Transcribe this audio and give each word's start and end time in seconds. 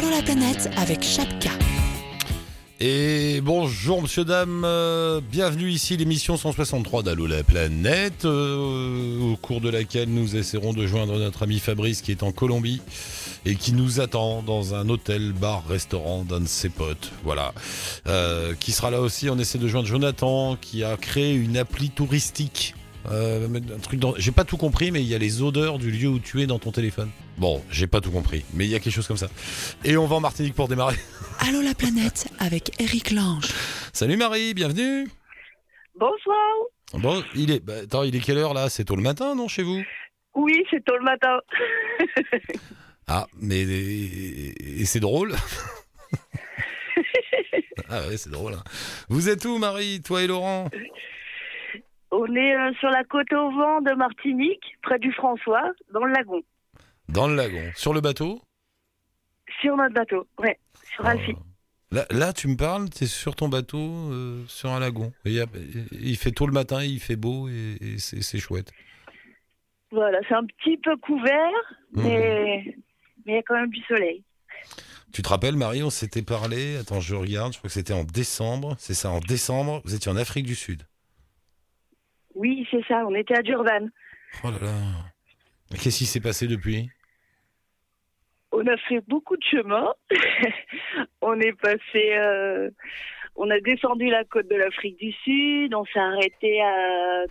Allô 0.00 0.08
la 0.08 0.22
planète 0.22 0.70
avec 0.78 1.02
Chapka. 1.02 1.50
Et 2.80 3.42
bonjour 3.42 4.00
monsieur, 4.00 4.24
dame, 4.24 4.62
euh, 4.64 5.20
bienvenue 5.20 5.68
ici, 5.68 5.98
l'émission 5.98 6.38
163 6.38 7.02
d'Allo 7.02 7.26
la 7.26 7.42
planète, 7.42 8.24
euh, 8.24 9.20
au 9.20 9.36
cours 9.36 9.60
de 9.60 9.68
laquelle 9.68 10.08
nous 10.08 10.36
essaierons 10.36 10.72
de 10.72 10.86
joindre 10.86 11.18
notre 11.18 11.42
ami 11.42 11.58
Fabrice 11.58 12.00
qui 12.00 12.12
est 12.12 12.22
en 12.22 12.32
Colombie 12.32 12.80
et 13.44 13.56
qui 13.56 13.74
nous 13.74 14.00
attend 14.00 14.40
dans 14.40 14.74
un 14.74 14.88
hôtel, 14.88 15.32
bar, 15.32 15.66
restaurant 15.68 16.24
d'un 16.24 16.40
de 16.40 16.48
ses 16.48 16.70
potes. 16.70 17.12
Voilà. 17.22 17.52
Euh, 18.06 18.54
qui 18.58 18.72
sera 18.72 18.90
là 18.90 19.02
aussi, 19.02 19.28
on 19.28 19.38
essaie 19.38 19.58
de 19.58 19.68
joindre 19.68 19.86
Jonathan 19.86 20.56
qui 20.58 20.82
a 20.82 20.96
créé 20.96 21.34
une 21.34 21.58
appli 21.58 21.90
touristique. 21.90 22.74
Euh, 23.10 23.48
un 23.48 23.78
truc 23.78 23.98
dans... 23.98 24.14
J'ai 24.18 24.32
pas 24.32 24.44
tout 24.44 24.56
compris, 24.56 24.90
mais 24.90 25.00
il 25.00 25.06
y 25.08 25.14
a 25.14 25.18
les 25.18 25.42
odeurs 25.42 25.78
du 25.78 25.90
lieu 25.90 26.08
où 26.08 26.18
tu 26.18 26.42
es 26.42 26.46
dans 26.46 26.58
ton 26.58 26.70
téléphone. 26.70 27.10
Bon, 27.38 27.62
j'ai 27.70 27.86
pas 27.86 28.00
tout 28.00 28.10
compris, 28.10 28.44
mais 28.54 28.66
il 28.66 28.70
y 28.70 28.74
a 28.74 28.80
quelque 28.80 28.92
chose 28.92 29.06
comme 29.06 29.16
ça. 29.16 29.28
Et 29.84 29.96
on 29.96 30.06
va 30.06 30.16
en 30.16 30.20
Martinique 30.20 30.54
pour 30.54 30.68
démarrer. 30.68 30.96
Allô 31.40 31.60
la 31.62 31.74
planète 31.74 32.28
avec 32.38 32.78
Eric 32.80 33.10
Lange. 33.12 33.48
Salut 33.92 34.16
Marie, 34.16 34.54
bienvenue. 34.54 35.08
Bonsoir. 35.98 36.36
Bon, 36.94 37.22
il 37.34 37.50
est. 37.50 37.64
bah, 37.64 37.74
attends, 37.84 38.02
il 38.02 38.14
est 38.16 38.20
quelle 38.20 38.38
heure 38.38 38.54
là? 38.54 38.68
C'est 38.68 38.84
tôt 38.84 38.96
le 38.96 39.02
matin, 39.02 39.34
non, 39.34 39.48
chez 39.48 39.62
vous? 39.62 39.80
Oui, 40.34 40.64
c'est 40.70 40.84
tôt 40.84 40.96
le 40.96 41.04
matin. 41.04 41.38
Ah, 43.12 43.26
mais 43.40 43.62
et, 43.62 44.82
et 44.82 44.84
c'est 44.84 45.00
drôle. 45.00 45.34
ah 47.88 48.06
ouais, 48.06 48.16
c'est 48.16 48.30
drôle. 48.30 48.54
hein. 48.54 48.62
Vous 49.08 49.28
êtes 49.28 49.44
où, 49.46 49.58
Marie, 49.58 50.00
toi 50.00 50.22
et 50.22 50.28
Laurent? 50.28 50.68
On 52.22 52.34
est 52.36 52.54
euh, 52.54 52.72
sur 52.80 52.90
la 52.90 53.02
côte 53.04 53.32
au 53.32 53.50
vent 53.50 53.80
de 53.80 53.92
Martinique, 53.94 54.76
près 54.82 54.98
du 54.98 55.10
François, 55.12 55.72
dans 55.94 56.04
le 56.04 56.12
lagon. 56.12 56.42
Dans 57.08 57.26
le 57.26 57.34
lagon, 57.34 57.70
sur 57.74 57.94
le 57.94 58.02
bateau? 58.02 58.42
Sur 59.62 59.74
notre 59.76 59.94
bateau, 59.94 60.26
ouais, 60.38 60.58
sur 60.94 61.06
Alfie. 61.06 61.32
Oh. 61.34 61.42
Là, 61.92 62.04
là, 62.10 62.32
tu 62.34 62.46
me 62.48 62.56
parles, 62.56 62.90
tu 62.90 63.04
es 63.04 63.06
sur 63.06 63.34
ton 63.34 63.48
bateau, 63.48 63.78
euh, 64.12 64.44
sur 64.48 64.70
un 64.70 64.80
lagon. 64.80 65.12
Et 65.24 65.30
il, 65.30 65.32
y 65.36 65.40
a- 65.40 65.46
il 65.92 66.16
fait 66.18 66.30
tôt 66.30 66.46
le 66.46 66.52
matin, 66.52 66.84
il 66.84 67.00
fait 67.00 67.16
beau 67.16 67.48
et, 67.48 67.78
et 67.80 67.98
c'est 67.98 68.38
chouette. 68.38 68.70
Voilà, 69.90 70.18
c'est 70.28 70.34
un 70.34 70.44
petit 70.44 70.76
peu 70.76 70.96
couvert, 70.98 71.50
mais 71.92 72.62
mais 73.26 73.32
il 73.32 73.34
y 73.34 73.38
a 73.38 73.42
quand 73.42 73.54
même 73.56 73.70
du 73.70 73.80
soleil. 73.88 74.22
Tu 75.12 75.22
te 75.22 75.28
rappelles, 75.28 75.56
Marie, 75.56 75.82
on 75.82 75.90
s'était 75.90 76.22
parlé. 76.22 76.76
Attends, 76.76 77.00
je 77.00 77.14
regarde, 77.16 77.52
je 77.54 77.58
crois 77.58 77.68
que 77.68 77.74
c'était 77.74 77.94
en 77.94 78.04
décembre. 78.04 78.76
C'est 78.78 78.94
ça, 78.94 79.10
en 79.10 79.20
décembre, 79.20 79.80
vous 79.84 79.94
étiez 79.94 80.12
en 80.12 80.16
Afrique 80.16 80.46
du 80.46 80.54
Sud. 80.54 80.82
C'est 82.70 82.84
ça, 82.86 83.04
on 83.06 83.14
était 83.14 83.36
à 83.36 83.42
Durban. 83.42 83.88
Oh 84.44 84.50
là 84.50 84.58
là. 84.62 84.72
Qu'est-ce 85.70 85.98
qui 85.98 86.06
s'est 86.06 86.20
passé 86.20 86.46
depuis? 86.46 86.90
On 88.52 88.66
a 88.66 88.76
fait 88.76 89.00
beaucoup 89.06 89.36
de 89.36 89.44
chemin. 89.44 89.92
on 91.22 91.38
est 91.40 91.52
passé, 91.60 92.16
euh, 92.16 92.70
on 93.36 93.48
a 93.50 93.60
descendu 93.60 94.06
la 94.06 94.24
côte 94.24 94.48
de 94.48 94.56
l'Afrique 94.56 94.98
du 94.98 95.12
Sud, 95.12 95.74
on 95.74 95.84
s'est 95.86 96.00
arrêté 96.00 96.60
à 96.60 97.22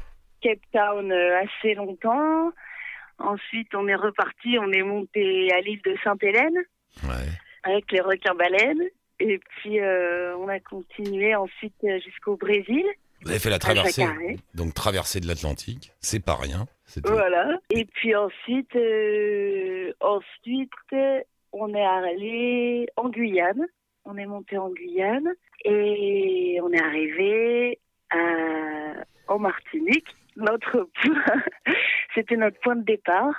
Cape 0.41 0.59
Town 0.71 1.11
euh, 1.11 1.41
assez 1.41 1.73
longtemps. 1.75 2.51
Ensuite, 3.17 3.75
on 3.75 3.87
est 3.89 3.95
reparti, 3.95 4.57
on 4.59 4.71
est 4.71 4.83
monté 4.83 5.51
à 5.53 5.59
l'île 5.59 5.81
de 5.83 5.95
Sainte-Hélène 6.03 6.57
Ouais. 7.03 7.27
avec 7.63 7.91
les 7.91 7.99
requins-baleines. 7.99 8.83
Et 9.19 9.37
puis, 9.39 9.81
euh, 9.81 10.37
on 10.37 10.47
a 10.47 10.61
continué 10.61 11.35
ensuite 11.35 11.75
jusqu'au 12.05 12.37
Brésil. 12.37 12.85
Vous 13.21 13.29
avez 13.29 13.39
fait 13.39 13.49
la 13.49 13.59
traversée, 13.59 14.05
donc 14.53 14.73
traversée 14.73 15.19
de 15.19 15.27
l'Atlantique, 15.27 15.91
c'est 15.99 16.23
pas 16.23 16.35
rien. 16.35 16.67
Voilà. 17.03 17.59
Et 17.69 17.85
puis 17.85 18.15
ensuite, 18.15 18.75
euh, 18.75 19.91
ensuite, 19.99 20.71
on 21.51 21.73
est 21.73 21.85
allé 21.85 22.87
en 22.95 23.09
Guyane. 23.09 23.65
On 24.05 24.17
est 24.17 24.25
monté 24.25 24.57
en 24.57 24.69
Guyane 24.69 25.29
et 25.65 26.59
on 26.63 26.71
est 26.71 26.81
arrivé 26.81 27.79
à, 28.09 28.93
en 29.27 29.39
Martinique. 29.39 30.07
Notre 30.35 30.89
c'était 32.15 32.37
notre 32.37 32.59
point 32.61 32.75
de 32.75 32.85
départ 32.85 33.33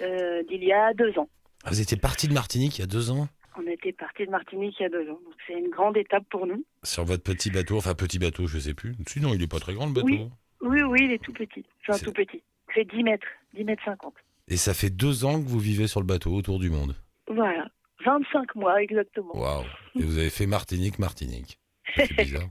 euh, 0.00 0.42
d'il 0.48 0.64
y 0.64 0.72
a 0.72 0.94
deux 0.94 1.18
ans. 1.18 1.28
Ah, 1.64 1.70
vous 1.70 1.80
étiez 1.80 1.96
parti 1.96 2.28
de 2.28 2.34
Martinique 2.34 2.78
il 2.78 2.82
y 2.82 2.84
a 2.84 2.86
deux 2.86 3.10
ans? 3.10 3.28
On 3.60 3.66
était 3.66 3.92
parti 3.92 4.24
de 4.24 4.30
Martinique 4.30 4.76
il 4.78 4.82
y 4.84 4.86
a 4.86 4.88
deux 4.88 5.10
ans. 5.10 5.18
Donc 5.24 5.34
c'est 5.46 5.54
une 5.54 5.68
grande 5.68 5.96
étape 5.96 6.24
pour 6.30 6.46
nous. 6.46 6.64
sur 6.84 7.04
votre 7.04 7.22
petit 7.24 7.50
bateau, 7.50 7.76
enfin 7.76 7.94
petit 7.94 8.18
bateau, 8.18 8.46
je 8.46 8.58
sais 8.58 8.74
plus. 8.74 8.94
Sinon, 9.06 9.34
il 9.34 9.42
est 9.42 9.50
pas 9.50 9.58
très 9.58 9.74
grand 9.74 9.86
le 9.86 9.92
bateau. 9.92 10.06
Oui. 10.06 10.28
Oui, 10.60 10.82
oui, 10.82 10.98
il 11.02 11.12
est 11.12 11.22
tout 11.22 11.32
petit. 11.32 11.64
C'est- 11.90 12.04
tout 12.04 12.12
petit. 12.12 12.42
Il 12.70 12.74
fait 12.74 12.84
10 12.84 13.02
mètres, 13.02 13.26
10 13.54 13.64
mètres 13.64 13.82
50. 13.84 14.14
Et 14.48 14.56
ça 14.56 14.74
fait 14.74 14.90
deux 14.90 15.24
ans 15.24 15.42
que 15.42 15.48
vous 15.48 15.58
vivez 15.58 15.86
sur 15.86 16.00
le 16.00 16.06
bateau 16.06 16.32
autour 16.34 16.58
du 16.58 16.70
monde. 16.70 16.94
Voilà. 17.28 17.66
25 18.04 18.54
mois 18.54 18.80
exactement. 18.82 19.36
Waouh 19.36 19.64
Et 19.96 20.02
vous 20.02 20.18
avez 20.18 20.30
fait 20.30 20.46
Martinique, 20.46 20.98
Martinique. 20.98 21.58
C'est 21.96 22.12
bizarre. 22.14 22.48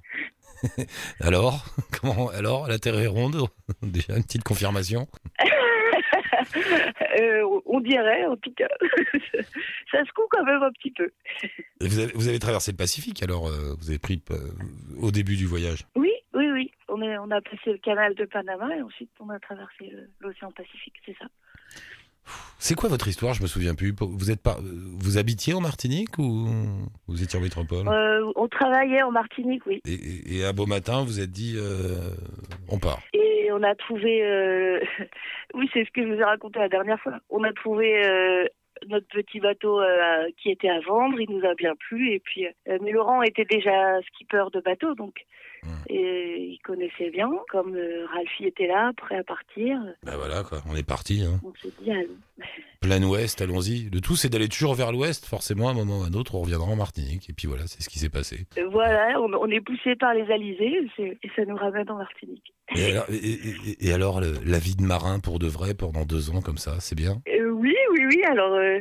alors, 1.22 1.66
comment 2.01 2.29
Alors, 2.29 2.68
la 2.68 2.79
Terre 2.79 3.00
est 3.00 3.07
ronde? 3.07 3.47
Déjà 3.81 4.16
une 4.18 4.24
petite 4.24 4.44
confirmation. 4.44 5.07
Euh, 7.19 7.61
on 7.66 7.79
dirait, 7.79 8.25
en 8.25 8.35
tout 8.38 8.53
cas. 8.53 8.67
ça 9.91 10.05
se 10.05 10.11
coud 10.13 10.28
quand 10.29 10.44
même 10.44 10.61
un 10.61 10.72
petit 10.72 10.91
peu. 10.91 11.09
Vous, 11.81 12.00
avez, 12.00 12.11
vous 12.13 12.28
avez 12.28 12.39
traversé 12.39 12.72
le 12.72 12.78
Pacifique 12.78 13.23
alors 13.23 13.47
euh, 13.47 13.75
Vous 13.79 13.89
avez 13.89 14.00
pris 14.00 14.22
euh, 14.31 14.51
au 15.01 15.11
début 15.11 15.35
du 15.35 15.45
voyage. 15.45 15.85
Oui, 15.95 16.11
oui, 16.33 16.50
oui. 16.51 16.72
On, 16.89 17.01
est, 17.01 17.17
on 17.17 17.31
a 17.31 17.41
passé 17.41 17.72
le 17.72 17.77
canal 17.77 18.13
de 18.16 18.25
Panama 18.25 18.75
et 18.75 18.81
ensuite 18.81 19.09
on 19.19 19.29
a 19.29 19.39
traversé 19.39 19.91
l'océan 20.19 20.51
Pacifique, 20.51 20.95
c'est 21.06 21.16
ça. 21.17 21.25
C'est 22.59 22.75
quoi 22.75 22.89
votre 22.89 23.07
histoire? 23.07 23.33
Je 23.33 23.41
me 23.41 23.47
souviens 23.47 23.75
plus. 23.75 23.93
Vous 23.99 24.31
êtes 24.31 24.41
pas, 24.41 24.57
vous 24.61 25.17
habitiez 25.17 25.53
en 25.53 25.61
Martinique 25.61 26.17
ou 26.17 26.47
vous 27.07 27.23
étiez 27.23 27.38
en 27.38 27.41
métropole? 27.41 27.88
Euh, 27.88 28.31
on 28.35 28.47
travaillait 28.47 29.03
en 29.03 29.11
Martinique, 29.11 29.63
oui. 29.65 29.81
et, 29.85 30.43
un 30.43 30.53
beau 30.53 30.65
matin, 30.65 31.03
vous 31.03 31.19
êtes 31.19 31.31
dit, 31.31 31.55
euh, 31.57 32.15
on 32.69 32.79
part. 32.79 32.99
Et 33.13 33.49
on 33.51 33.61
a 33.63 33.75
trouvé... 33.75 34.23
euh, 34.23 34.79
oui, 35.53 35.69
c'est 35.73 35.85
ce 35.85 35.91
que 35.91 36.01
je 36.01 36.13
vous 36.13 36.19
ai 36.19 36.23
raconté 36.23 36.59
la 36.59 36.69
dernière 36.69 36.99
fois. 36.99 37.19
On 37.29 37.43
a 37.43 37.53
trouvé 37.53 38.03
notre 38.88 39.07
petit 39.07 39.39
bateau 39.39 39.79
euh, 39.81 40.27
qui 40.41 40.49
était 40.51 40.69
à 40.69 40.79
vendre. 40.81 41.19
Il 41.19 41.29
nous 41.29 41.45
a 41.47 41.53
bien 41.55 41.75
plu. 41.75 42.11
Et 42.13 42.19
puis, 42.19 42.45
euh, 42.45 42.77
mais 42.81 42.91
Laurent 42.91 43.21
était 43.21 43.45
déjà 43.45 43.99
skipper 44.13 44.45
de 44.53 44.59
bateau, 44.61 44.93
donc... 44.95 45.25
Hmm. 45.63 45.69
Et 45.89 46.38
il 46.51 46.59
connaissait 46.59 47.09
bien. 47.09 47.31
Comme 47.49 47.75
euh, 47.75 48.05
Ralphie 48.13 48.45
était 48.45 48.67
là, 48.67 48.91
prêt 48.95 49.15
à 49.17 49.23
partir, 49.23 49.79
Ben 50.03 50.15
voilà, 50.15 50.43
quoi. 50.43 50.59
On 50.69 50.75
est 50.75 50.88
parti. 50.88 51.23
Hein. 51.23 51.39
on 51.43 51.51
s'est 51.55 51.73
dit, 51.81 51.89
allons. 51.91 52.15
Plein 52.79 53.01
ouest, 53.03 53.41
allons-y. 53.41 53.89
Le 53.89 53.99
tout, 53.99 54.15
c'est 54.15 54.29
d'aller 54.29 54.49
toujours 54.49 54.75
vers 54.75 54.91
l'ouest. 54.91 55.25
Forcément, 55.25 55.67
à 55.67 55.71
un 55.71 55.73
moment 55.73 56.01
ou 56.01 56.03
à 56.03 56.05
un 56.07 56.13
autre, 56.13 56.35
on 56.35 56.41
reviendra 56.41 56.67
en 56.71 56.75
Martinique. 56.75 57.27
Et 57.31 57.33
puis 57.33 57.47
voilà, 57.47 57.63
c'est 57.65 57.81
ce 57.81 57.89
qui 57.89 57.97
s'est 57.97 58.09
passé. 58.11 58.45
Euh, 58.59 58.69
Voilà, 58.69 59.19
on, 59.19 59.33
on 59.33 59.47
est 59.49 59.59
poussé 59.61 59.95
par 59.95 60.13
les 60.13 60.31
alizés 60.31 60.88
et 60.99 61.29
ça 61.35 61.44
nous 61.45 61.55
ramène 61.55 61.89
en 61.89 61.97
Martinique. 61.97 62.53
Et 62.75 62.91
alors, 62.91 63.05
et- 63.09 63.15
et- 63.15 63.88
et 63.88 63.94
alors, 63.94 64.21
la 64.21 64.59
vie 64.59 64.75
de 64.75 64.83
marin 64.83 65.19
pour 65.19 65.39
de 65.39 65.47
vrai 65.47 65.73
pendant 65.73 66.05
deux 66.05 66.29
ans 66.29 66.41
comme 66.41 66.57
ça, 66.59 66.75
c'est 66.79 66.95
bien? 66.95 67.21
Euh, 67.27 67.37
oui, 67.57 67.75
oui, 67.91 68.06
oui. 68.09 68.23
Alors, 68.25 68.53
euh, 68.53 68.79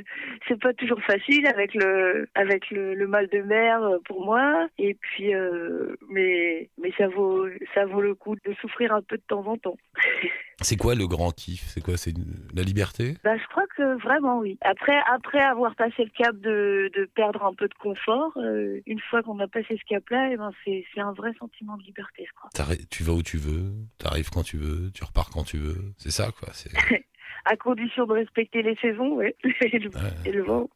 c'est 0.48 0.60
pas 0.60 0.72
toujours 0.75 1.00
facile 1.03 1.47
avec 1.47 1.75
le 1.75 2.28
avec 2.34 2.70
le, 2.70 2.94
le 2.94 3.06
mal 3.06 3.28
de 3.28 3.41
mer 3.41 3.82
euh, 3.82 3.98
pour 4.04 4.25
moi. 4.25 4.69
Et 4.78 4.94
puis, 4.94 5.34
euh, 5.34 5.97
mais 6.09 6.69
mais 6.81 6.92
ça 6.98 7.09
vaut 7.09 7.47
ça 7.75 7.84
vaut 7.87 8.00
le 8.00 8.14
coup 8.14 8.37
de 8.37 8.54
souffrir 8.60 8.92
un 8.94 9.03
peu 9.03 9.16
de 9.16 9.22
temps 9.28 9.47
en 9.47 9.56
temps. 9.56 9.76
C'est 10.62 10.78
quoi 10.78 10.94
le 10.94 11.06
grand 11.06 11.32
kiff? 11.32 11.64
C'est 11.66 11.82
quoi? 11.82 11.98
C'est 11.98 12.14
la 12.54 12.62
liberté? 12.62 13.16
Bah, 13.25 13.37
je 13.37 13.47
crois 13.48 13.66
que 13.76 14.00
vraiment 14.03 14.38
oui. 14.38 14.56
Après 14.62 14.98
après 15.12 15.38
avoir 15.41 15.75
passé 15.75 16.04
le 16.04 16.10
cap 16.16 16.34
de, 16.38 16.91
de 16.94 17.04
perdre 17.14 17.44
un 17.44 17.53
peu 17.53 17.69
de 17.69 17.75
confort, 17.75 18.32
euh, 18.38 18.81
une 18.87 19.00
fois 19.00 19.22
qu'on 19.22 19.38
a 19.41 19.48
passé 19.48 19.76
ce 19.78 19.84
cap-là, 19.87 20.31
et 20.32 20.37
ben 20.38 20.50
c'est 20.64 20.82
c'est 20.94 21.00
un 21.03 21.12
vrai 21.12 21.32
sentiment 21.38 21.76
de 21.76 21.82
liberté, 21.82 22.25
je 22.26 22.32
crois. 22.34 22.48
Tu 22.91 23.03
vas 23.03 23.12
où 23.12 23.22
tu 23.22 23.37
veux, 23.37 23.70
t'arrives 23.98 24.31
quand 24.31 24.43
tu 24.44 24.56
veux, 24.56 24.91
tu 24.94 25.04
repars 25.04 25.28
quand 25.28 25.44
tu 25.44 25.58
veux. 25.58 25.76
C'est 25.98 26.10
ça, 26.10 26.31
quoi. 26.38 26.48
c'est- 26.54 26.70
À 27.48 27.56
condition 27.56 28.06
de 28.06 28.12
respecter 28.12 28.62
les 28.62 28.74
saisons, 28.76 29.14
ouais. 29.14 29.37
et, 29.60 29.78
le, 29.78 29.88
Ouais. 29.90 30.00
et 30.25 30.32
le 30.32 30.43
vent. 30.43 30.69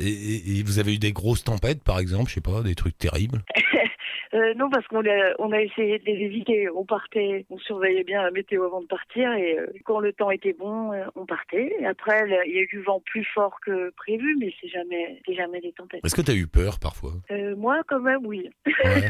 Et- 0.00 0.58
et 0.58 0.62
vous 0.62 0.78
avez 0.78 0.94
eu 0.94 0.98
des 0.98 1.12
grosses 1.12 1.44
tempêtes, 1.44 1.82
par 1.84 1.98
exemple, 1.98 2.28
je 2.30 2.34
sais 2.34 2.40
pas, 2.40 2.62
des 2.62 2.74
trucs 2.74 2.96
terribles? 2.96 3.42
Euh, 4.34 4.54
non, 4.54 4.68
parce 4.70 4.86
qu'on 4.88 5.04
a, 5.06 5.34
on 5.38 5.52
a 5.52 5.60
essayé 5.60 5.98
de 5.98 6.04
les 6.04 6.24
éviter. 6.24 6.68
On 6.70 6.84
partait, 6.84 7.46
on 7.50 7.58
surveillait 7.58 8.04
bien 8.04 8.22
la 8.22 8.30
météo 8.30 8.64
avant 8.64 8.80
de 8.82 8.86
partir 8.86 9.32
et 9.32 9.58
euh, 9.58 9.66
quand 9.84 10.00
le 10.00 10.12
temps 10.12 10.30
était 10.30 10.52
bon, 10.52 10.92
euh, 10.92 11.04
on 11.14 11.26
partait. 11.26 11.74
Et 11.80 11.86
après, 11.86 12.24
il 12.46 12.54
y 12.54 12.58
a 12.58 12.62
eu 12.62 12.66
du 12.66 12.82
vent 12.82 13.00
plus 13.04 13.24
fort 13.24 13.58
que 13.64 13.90
prévu, 13.96 14.36
mais 14.38 14.52
c'est 14.60 14.68
jamais, 14.68 15.20
c'est 15.26 15.34
jamais 15.34 15.60
des 15.60 15.72
tempêtes. 15.72 16.04
Est-ce 16.04 16.14
que 16.14 16.22
t'as 16.22 16.34
eu 16.34 16.46
peur 16.46 16.78
parfois? 16.80 17.12
Euh, 17.30 17.54
moi, 17.56 17.82
quand 17.86 18.00
même, 18.00 18.24
oui. 18.26 18.50
Ouais. 18.66 19.08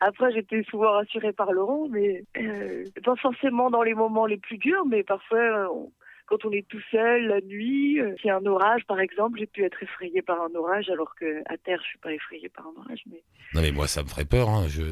après, 0.00 0.32
j'étais 0.32 0.62
souvent 0.64 0.92
rassurée 0.92 1.32
par 1.32 1.52
Laurent, 1.52 1.86
mais 1.90 2.24
euh, 2.38 2.84
pas 3.04 3.16
forcément 3.16 3.70
dans 3.70 3.82
les 3.82 3.94
moments 3.94 4.26
les 4.26 4.36
plus 4.38 4.58
durs, 4.58 4.84
mais 4.86 5.02
parfois, 5.02 5.38
euh, 5.38 5.66
on- 5.72 5.92
quand 6.26 6.44
on 6.44 6.52
est 6.52 6.66
tout 6.68 6.80
seul 6.90 7.26
la 7.26 7.40
nuit, 7.40 8.00
euh, 8.00 8.14
y 8.24 8.30
a 8.30 8.36
un 8.36 8.46
orage, 8.46 8.84
par 8.86 9.00
exemple, 9.00 9.38
j'ai 9.38 9.46
pu 9.46 9.64
être 9.64 9.82
effrayée 9.82 10.22
par 10.22 10.40
un 10.42 10.54
orage, 10.54 10.88
alors 10.90 11.14
que 11.14 11.42
à 11.46 11.56
terre, 11.58 11.80
je 11.82 11.88
suis 11.88 11.98
pas 11.98 12.12
effrayée 12.12 12.48
par 12.48 12.66
un 12.66 12.80
orage. 12.80 13.00
Mais 13.10 13.22
Non 13.54 13.60
mais 13.62 13.72
moi 13.72 13.86
ça 13.86 14.02
me 14.02 14.08
ferait 14.08 14.24
peur. 14.24 14.48
hein. 14.48 14.66
Je, 14.68 14.82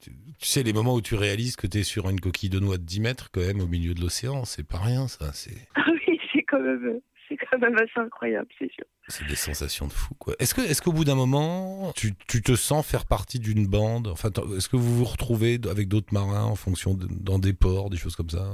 tu, 0.00 0.10
tu 0.38 0.46
sais 0.46 0.62
les 0.62 0.72
moments 0.72 0.94
où 0.94 1.02
tu 1.02 1.14
réalises 1.14 1.56
que 1.56 1.66
t'es 1.66 1.82
sur 1.82 2.08
une 2.10 2.20
coquille 2.20 2.50
de 2.50 2.58
noix 2.60 2.78
de 2.78 2.84
10 2.84 3.00
mètres 3.00 3.30
quand 3.32 3.40
même 3.40 3.60
au 3.60 3.66
milieu 3.68 3.94
de 3.94 4.00
l'océan, 4.00 4.44
c'est 4.44 4.66
pas 4.66 4.78
rien 4.78 5.06
ça. 5.08 5.32
C'est 5.32 5.56
Ah 5.76 5.84
oui, 6.08 6.18
c'est 6.32 6.42
quand 6.42 6.60
même, 6.60 7.00
c'est 7.28 7.36
quand 7.36 7.58
même 7.58 7.76
assez 7.76 7.96
incroyable, 8.00 8.48
c'est 8.58 8.70
sûr. 8.72 8.84
C'est 9.08 9.26
des 9.26 9.34
sensations 9.34 9.88
de 9.88 9.92
fou, 9.92 10.14
quoi. 10.14 10.34
Est-ce 10.38 10.54
que, 10.54 10.60
est-ce 10.60 10.80
qu'au 10.80 10.92
bout 10.92 11.04
d'un 11.04 11.16
moment, 11.16 11.92
tu, 11.96 12.14
tu 12.28 12.40
te 12.40 12.54
sens 12.54 12.86
faire 12.86 13.04
partie 13.04 13.40
d'une 13.40 13.66
bande? 13.66 14.06
Enfin, 14.06 14.30
est-ce 14.56 14.68
que 14.68 14.76
vous 14.76 14.96
vous 14.98 15.04
retrouvez 15.04 15.58
avec 15.68 15.88
d'autres 15.88 16.14
marins 16.14 16.44
en 16.44 16.54
fonction 16.54 16.96
dans 16.96 17.38
des 17.38 17.52
ports, 17.52 17.90
des 17.90 17.96
choses 17.96 18.14
comme 18.14 18.30
ça? 18.30 18.46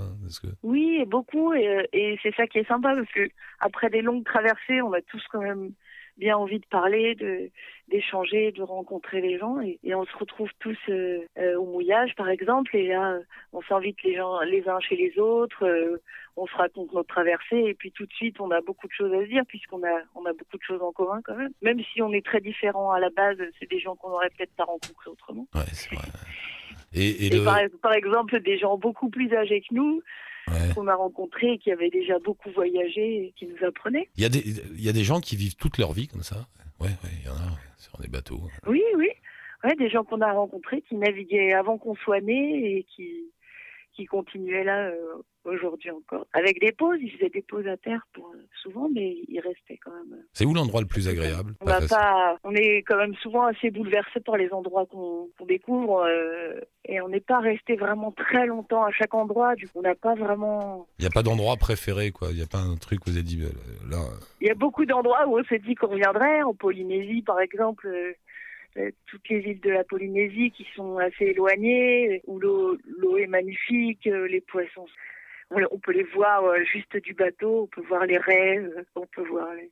Que... 0.43 0.49
Oui, 0.63 1.05
beaucoup, 1.07 1.53
et, 1.53 1.87
et 1.93 2.19
c'est 2.23 2.35
ça 2.35 2.47
qui 2.47 2.59
est 2.59 2.69
sympa 2.69 2.95
parce 2.95 3.13
que 3.13 3.29
après 3.61 3.91
des 3.91 4.01
longues 4.01 4.25
traversées, 4.25 4.81
on 4.83 4.93
a 4.95 5.03
tous 5.03 5.23
quand 5.31 5.43
même 5.43 5.73
bien 6.19 6.37
envie 6.37 6.59
de 6.59 6.67
parler, 6.67 7.15
de 7.15 7.51
d'échanger, 7.89 8.53
de 8.53 8.63
rencontrer 8.63 9.23
les 9.23 9.39
gens, 9.39 9.61
et, 9.63 9.79
et 9.83 9.95
on 9.95 10.05
se 10.05 10.17
retrouve 10.19 10.51
tous 10.59 10.77
euh, 10.91 11.21
euh, 11.39 11.57
au 11.57 11.65
mouillage, 11.65 12.15
par 12.17 12.29
exemple, 12.29 12.77
et 12.77 12.89
là, 12.89 13.13
euh, 13.13 13.21
on 13.55 13.63
s'invite 13.63 14.03
les 14.03 14.15
gens 14.17 14.41
les 14.41 14.69
uns 14.69 14.79
chez 14.81 14.97
les 14.97 15.19
autres, 15.19 15.65
euh, 15.65 15.97
on 16.37 16.47
se 16.47 16.55
raconte 16.55 16.93
notre 16.93 17.09
traversée, 17.09 17.65
et 17.67 17.75
puis 17.75 17.91
tout 17.91 18.05
de 18.05 18.13
suite, 18.13 18.41
on 18.41 18.51
a 18.51 18.61
beaucoup 18.61 18.87
de 18.89 18.93
choses 18.93 19.13
à 19.15 19.23
se 19.23 19.29
dire 19.29 19.43
puisqu'on 19.49 19.83
a 19.85 20.03
on 20.15 20.27
a 20.27 20.33
beaucoup 20.35 20.59
de 20.59 20.63
choses 20.63 20.83
en 20.83 20.93
commun 20.93 21.21
quand 21.25 21.35
même, 21.35 21.53
même 21.63 21.81
si 21.93 22.03
on 22.03 22.13
est 22.13 22.25
très 22.25 22.41
différents 22.41 22.91
à 22.91 23.01
la 23.01 23.11
base, 23.11 23.39
c'est 23.59 23.71
des 23.71 23.81
gens 23.81 23.97
qu'on 23.97 24.11
aurait 24.11 24.31
peut-être 24.37 24.55
pas 24.55 24.65
rencontrés 24.65 25.11
autrement. 25.11 25.47
Ouais, 25.55 25.63
c'est 25.73 25.95
vrai. 25.95 26.09
Et, 26.93 27.09
et 27.09 27.27
Et 27.27 27.39
le... 27.39 27.45
par, 27.45 27.59
par 27.83 27.93
exemple, 27.95 28.41
des 28.41 28.59
gens 28.59 28.77
beaucoup 28.77 29.09
plus 29.09 29.33
âgés 29.35 29.61
que 29.61 29.75
nous, 29.75 30.03
ouais. 30.53 30.75
qu'on 30.75 30.87
a 30.87 30.95
rencontrés 30.95 31.53
et 31.53 31.59
qui 31.59 31.71
avaient 31.71 31.91
déjà 31.91 32.19
beaucoup 32.19 32.51
voyagé 32.51 33.27
et 33.27 33.35
qui 33.37 33.47
nous 33.47 33.67
apprenaient. 33.67 34.09
Il 34.17 34.23
y, 34.23 34.27
a 34.27 34.29
des, 34.29 34.41
il 34.41 34.85
y 34.85 34.89
a 34.89 34.93
des 34.93 35.05
gens 35.05 35.21
qui 35.21 35.37
vivent 35.37 35.57
toute 35.57 35.79
leur 35.79 35.93
vie 35.93 36.09
comme 36.09 36.23
ça. 36.23 36.47
Ouais, 36.81 36.89
ouais, 36.89 37.11
il 37.21 37.27
y 37.27 37.29
en 37.29 37.37
a 37.37 37.59
sur 37.77 37.99
des 37.99 38.09
bateaux. 38.09 38.41
Oui, 38.67 38.83
oui. 38.97 39.09
Ouais, 39.65 39.75
des 39.75 39.91
gens 39.91 40.05
qu'on 40.05 40.21
a 40.21 40.33
rencontrés 40.33 40.83
qui 40.83 40.95
naviguaient 40.95 41.53
avant 41.53 41.79
qu'on 41.79 41.97
soit 41.97 42.21
nés 42.21 42.77
et 42.77 42.87
qui, 42.95 43.33
qui 43.99 44.07
continuaient 44.07 44.63
là 44.63 44.91
euh, 44.91 45.17
aujourd'hui 45.45 45.91
encore. 45.91 46.25
Avec 46.33 46.61
des 46.61 46.71
pauses, 46.71 46.99
ils 47.03 47.11
faisaient 47.11 47.31
des 47.31 47.43
pauses 47.43 47.67
à 47.67 47.77
terre 47.77 48.07
pour, 48.13 48.29
euh, 48.29 48.39
souvent, 48.63 48.89
mais 48.95 49.17
ils 49.27 49.41
restaient 49.41 49.79
quand 49.83 49.91
même. 49.91 50.23
C'est 50.33 50.45
où 50.45 50.55
l'endroit 50.55 50.81
le 50.81 50.87
plus 50.87 51.09
agréable? 51.09 51.55
On, 51.61 51.65
Pas 51.65 51.81
pas, 51.81 52.37
on 52.45 52.55
est 52.55 52.85
quand 52.87 52.97
même 52.97 53.17
souvent 53.17 53.47
assez 53.47 53.73
bouleversé 53.73 54.21
par 54.21 54.37
les 54.37 54.53
endroits 54.53 54.87
qu'on 54.87 55.29
découvre 55.49 56.05
euh, 56.07 56.61
et 56.85 57.01
on 57.01 57.09
n'est 57.09 57.21
pas 57.21 57.41
resté 57.41 57.75
vraiment 57.75 58.13
très 58.13 58.47
longtemps 58.47 58.85
à 58.85 58.93
chaque 58.93 59.15
endroit. 59.15 59.57
Du 59.57 59.67
coup, 59.67 59.81
on 59.81 59.83
n'a 59.83 59.97
pas 59.97 60.15
vraiment 60.15 60.87
Il 61.01 61.03
n'y 61.03 61.09
a 61.09 61.11
pas 61.11 61.25
d'endroit 61.25 61.57
préféré, 61.57 62.13
quoi. 62.13 62.29
Il 62.31 62.37
n'y 62.37 62.43
a 62.43 62.47
pas 62.47 62.59
un 62.59 62.77
truc 62.77 63.01
où 63.01 63.11
vous 63.11 63.17
avez 63.17 63.25
dit, 63.25 63.43
euh, 63.43 63.91
là, 63.91 63.99
Il 64.41 64.47
y 64.47 64.51
a 64.51 64.55
beaucoup 64.55 64.87
d'endroits 64.87 65.27
où 65.27 65.41
on 65.41 65.45
s'est 65.45 65.59
dit 65.59 65.75
qu'on 65.75 65.89
reviendrait. 65.89 66.43
En 66.43 66.55
Polynésie, 66.55 67.23
par 67.23 67.41
exemple, 67.41 67.89
euh, 67.89 68.13
euh, 68.13 68.13
toutes 69.07 69.29
les 69.29 69.39
îles 69.41 69.61
de 69.61 69.71
la 69.71 69.85
Polynésie 69.85 70.51
qui 70.51 70.67
sont 70.75 70.99
assez 70.99 71.27
éloignées, 71.27 72.23
où 72.27 72.39
l'eau 72.39 72.77
est 73.19 73.27
magnifique, 73.27 74.07
euh, 74.07 74.27
les 74.29 74.41
poissons, 74.41 74.87
on, 75.51 75.79
peut 75.79 75.93
les 75.93 76.03
voir 76.05 76.45
euh, 76.45 76.63
juste 76.65 76.97
du 76.99 77.15
bateau, 77.15 77.63
on 77.63 77.67
peut 77.67 77.87
voir 77.89 78.05
les 78.07 78.19
euh, 78.19 78.83
on 78.95 79.07
peut 79.07 79.23
voir 79.23 79.55
les... 79.55 79.71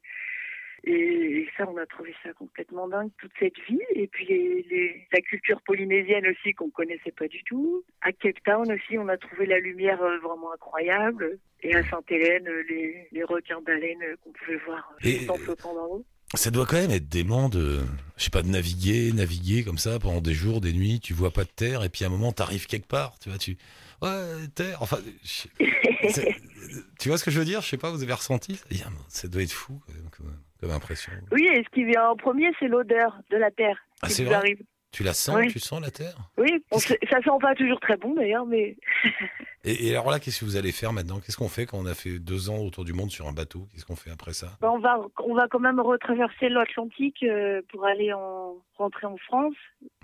Et, 0.89 1.49
ça, 1.57 1.69
on 1.69 1.77
a 1.79 1.87
trouvé 1.87 2.15
ça 2.23 2.33
complètement 2.35 2.87
dingue, 2.87 3.11
toute 3.19 3.33
cette 3.41 3.59
vie. 3.69 3.81
Et 3.95 4.07
puis 4.07 4.25
les, 4.27 4.63
les- 4.71 5.07
la 5.13 5.21
culture 5.21 5.61
polynésienne 5.63 6.27
aussi 6.29 6.55
qu'on 6.55 6.71
connaissait 6.71 7.11
pas 7.11 7.27
du 7.27 7.43
tout. 7.45 7.83
À 8.03 8.13
Cape 8.13 8.41
Town 8.45 8.71
aussi, 8.71 8.97
on 8.97 9.09
a 9.09 9.17
trouvé 9.17 9.47
la 9.47 9.59
lumière 9.59 10.01
euh, 10.03 10.19
vraiment 10.19 10.53
incroyable. 10.53 11.39
Et 11.63 11.75
à 11.75 11.83
Sainte-Hélène, 11.83 12.47
euh, 12.49 12.63
les, 12.69 13.09
les 13.11 13.25
requins 13.25 13.61
baleines 13.63 14.03
euh, 14.03 14.15
qu'on 14.23 14.31
pouvait 14.31 14.59
voir 14.59 14.93
euh, 15.05 15.09
Et- 15.09 15.29
en 15.29 15.35
flottant 15.35 15.75
dans 15.75 15.87
l'eau. 15.87 16.05
Ça 16.35 16.51
doit 16.51 16.67
quand 16.67 16.77
même 16.77 16.91
être 16.91 17.09
dément 17.09 17.49
de, 17.49 17.81
je 18.17 18.25
sais 18.25 18.31
pas, 18.31 18.43
de 18.43 18.49
naviguer, 18.49 19.13
naviguer 19.13 19.63
comme 19.65 19.79
ça 19.79 19.99
pendant 19.99 20.21
des 20.21 20.35
jours, 20.35 20.61
des 20.61 20.73
nuits, 20.73 21.01
tu 21.01 21.15
vois 21.15 21.31
pas 21.31 21.45
de 21.45 21.51
terre, 21.51 21.85
et 21.85 21.89
puis 21.89 22.05
à 22.05 22.09
un 22.09 22.11
moment 22.11 22.33
t'arrives 22.33 22.67
quelque 22.67 22.89
part, 22.89 23.17
tu 23.21 23.29
vois, 23.29 23.39
tu, 23.39 23.57
ouais, 24.03 24.49
terre, 24.55 24.83
enfin, 24.83 24.99
tu 26.99 27.09
vois 27.09 27.19
ce 27.19 27.25
que 27.25 27.31
je 27.31 27.39
veux 27.39 27.45
dire? 27.45 27.61
Je 27.63 27.69
sais 27.69 27.77
pas, 27.77 27.91
vous 27.91 28.03
avez 28.03 28.13
ressenti? 28.13 28.57
Ça 28.57 28.91
Ça 29.09 29.29
doit 29.29 29.43
être 29.43 29.53
fou 29.53 29.81
comme, 29.87 30.33
comme 30.61 30.71
impression. 30.71 31.13
Oui, 31.31 31.47
et 31.47 31.63
ce 31.63 31.69
qui 31.75 31.85
vient 31.85 32.09
en 32.11 32.17
premier, 32.17 32.49
c'est 32.59 32.69
l'odeur 32.69 33.19
de 33.31 33.37
la 33.37 33.51
terre 33.51 33.79
Ah, 34.03 34.09
qui 34.09 34.27
arrive. 34.27 34.59
Tu 34.93 35.03
la 35.03 35.13
sens, 35.13 35.37
Oui. 35.37 35.49
tu 35.49 35.59
sens 35.59 35.81
la 35.81 35.91
terre? 35.91 36.17
Oui, 36.39 36.49
on 36.71 36.79
sait- 36.79 36.99
ça 37.11 37.19
sent 37.23 37.31
pas 37.41 37.55
toujours 37.55 37.79
très 37.81 37.97
bon 37.99 38.15
d'ailleurs, 38.15 38.47
mais 38.47 38.77
et, 39.65 39.89
et 39.89 39.91
alors 39.91 40.11
là, 40.11 40.19
qu'est-ce 40.19 40.41
que 40.41 40.45
vous 40.47 40.57
allez 40.57 40.73
faire 40.73 40.93
maintenant? 40.93 41.21
Qu'est-ce 41.21 41.37
qu'on 41.37 41.49
fait 41.51 41.67
quand 41.67 41.79
on 41.79 41.87
a 41.87 41.95
fait 41.95 42.19
deux 42.19 42.49
ans 42.49 42.59
autour 42.59 42.85
du 42.85 42.95
monde 42.95 43.11
sur 43.11 43.29
un 43.29 43.33
bateau? 43.33 43.67
Qu'est-ce 43.73 43.85
qu'on 43.85 43.97
fait 43.97 44.11
après 44.11 44.33
ça? 44.33 44.57
Ben, 44.61 44.71
on 44.71 44.79
va 44.79 44.99
on 45.23 45.35
va 45.35 45.49
quand 45.49 45.59
même 45.61 45.81
retraverser 45.81 46.49
l'Atlantique 46.49 47.23
euh, 47.25 47.61
pour 47.71 47.85
aller 47.85 48.13
en 48.15 48.55
rentrer 48.79 49.07
en 49.07 49.17
France 49.19 49.55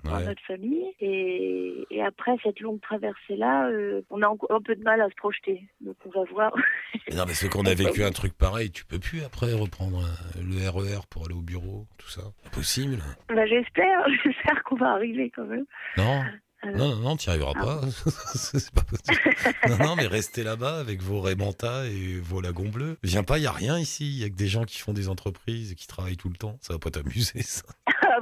Ouais. 0.03 0.25
notre 0.25 0.41
famille 0.45 0.85
et, 0.99 1.85
et 1.89 2.03
après 2.03 2.31
cette 2.43 2.59
longue 2.59 2.81
traversée 2.81 3.35
là, 3.37 3.69
on 4.09 4.21
a 4.21 4.27
un 4.27 4.61
peu 4.61 4.75
de 4.75 4.83
mal 4.83 5.01
à 5.01 5.09
se 5.09 5.15
projeter. 5.15 5.63
Donc 5.81 5.95
on 6.05 6.09
va 6.09 6.23
voir. 6.29 6.53
Mais 7.09 7.15
non, 7.15 7.25
parce 7.25 7.47
qu'on 7.47 7.65
a 7.65 7.73
vécu 7.73 8.03
un 8.03 8.11
truc 8.11 8.33
pareil, 8.37 8.71
tu 8.71 8.85
peux 8.85 8.99
plus 8.99 9.23
après 9.23 9.53
reprendre 9.53 9.99
euh, 9.99 10.41
le 10.41 10.69
RER 10.69 11.01
pour 11.09 11.25
aller 11.25 11.35
au 11.35 11.41
bureau, 11.41 11.85
tout 11.97 12.09
ça. 12.09 12.21
Impossible. 12.45 12.97
Ben, 13.29 13.45
j'espère, 13.47 14.05
j'espère 14.23 14.63
qu'on 14.63 14.75
va 14.75 14.91
arriver 14.91 15.31
quand 15.35 15.45
même. 15.45 15.65
Non. 15.97 16.21
Alors. 16.61 16.77
Non, 16.77 16.95
non, 16.95 17.01
non, 17.01 17.17
tu 17.17 17.27
n'y 17.27 17.35
arriveras 17.35 17.53
pas. 17.53 17.81
c'est 18.35 18.71
pas 18.71 18.83
possible. 18.83 19.35
Non, 19.67 19.85
non, 19.85 19.95
mais 19.97 20.07
restez 20.07 20.43
là-bas 20.43 20.79
avec 20.79 21.01
vos 21.01 21.19
Raymanta 21.19 21.85
et 21.87 22.19
vos 22.21 22.39
lagons 22.39 22.69
bleus. 22.69 22.97
Viens 23.03 23.23
pas, 23.23 23.37
il 23.37 23.43
y 23.43 23.47
a 23.47 23.51
rien 23.51 23.77
ici. 23.77 24.05
Il 24.05 24.21
y 24.21 24.23
a 24.23 24.29
que 24.29 24.35
des 24.35 24.47
gens 24.47 24.63
qui 24.63 24.79
font 24.79 24.93
des 24.93 25.09
entreprises 25.09 25.73
et 25.73 25.75
qui 25.75 25.87
travaillent 25.87 26.15
tout 26.15 26.29
le 26.29 26.37
temps. 26.37 26.57
Ça 26.61 26.71
va 26.71 26.79
pas 26.79 26.89
t'amuser, 26.89 27.41
ça. 27.41 27.63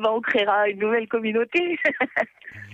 Ben, 0.02 0.10
on 0.12 0.22
créera 0.22 0.68
une 0.70 0.80
nouvelle 0.80 1.08
communauté. 1.08 1.78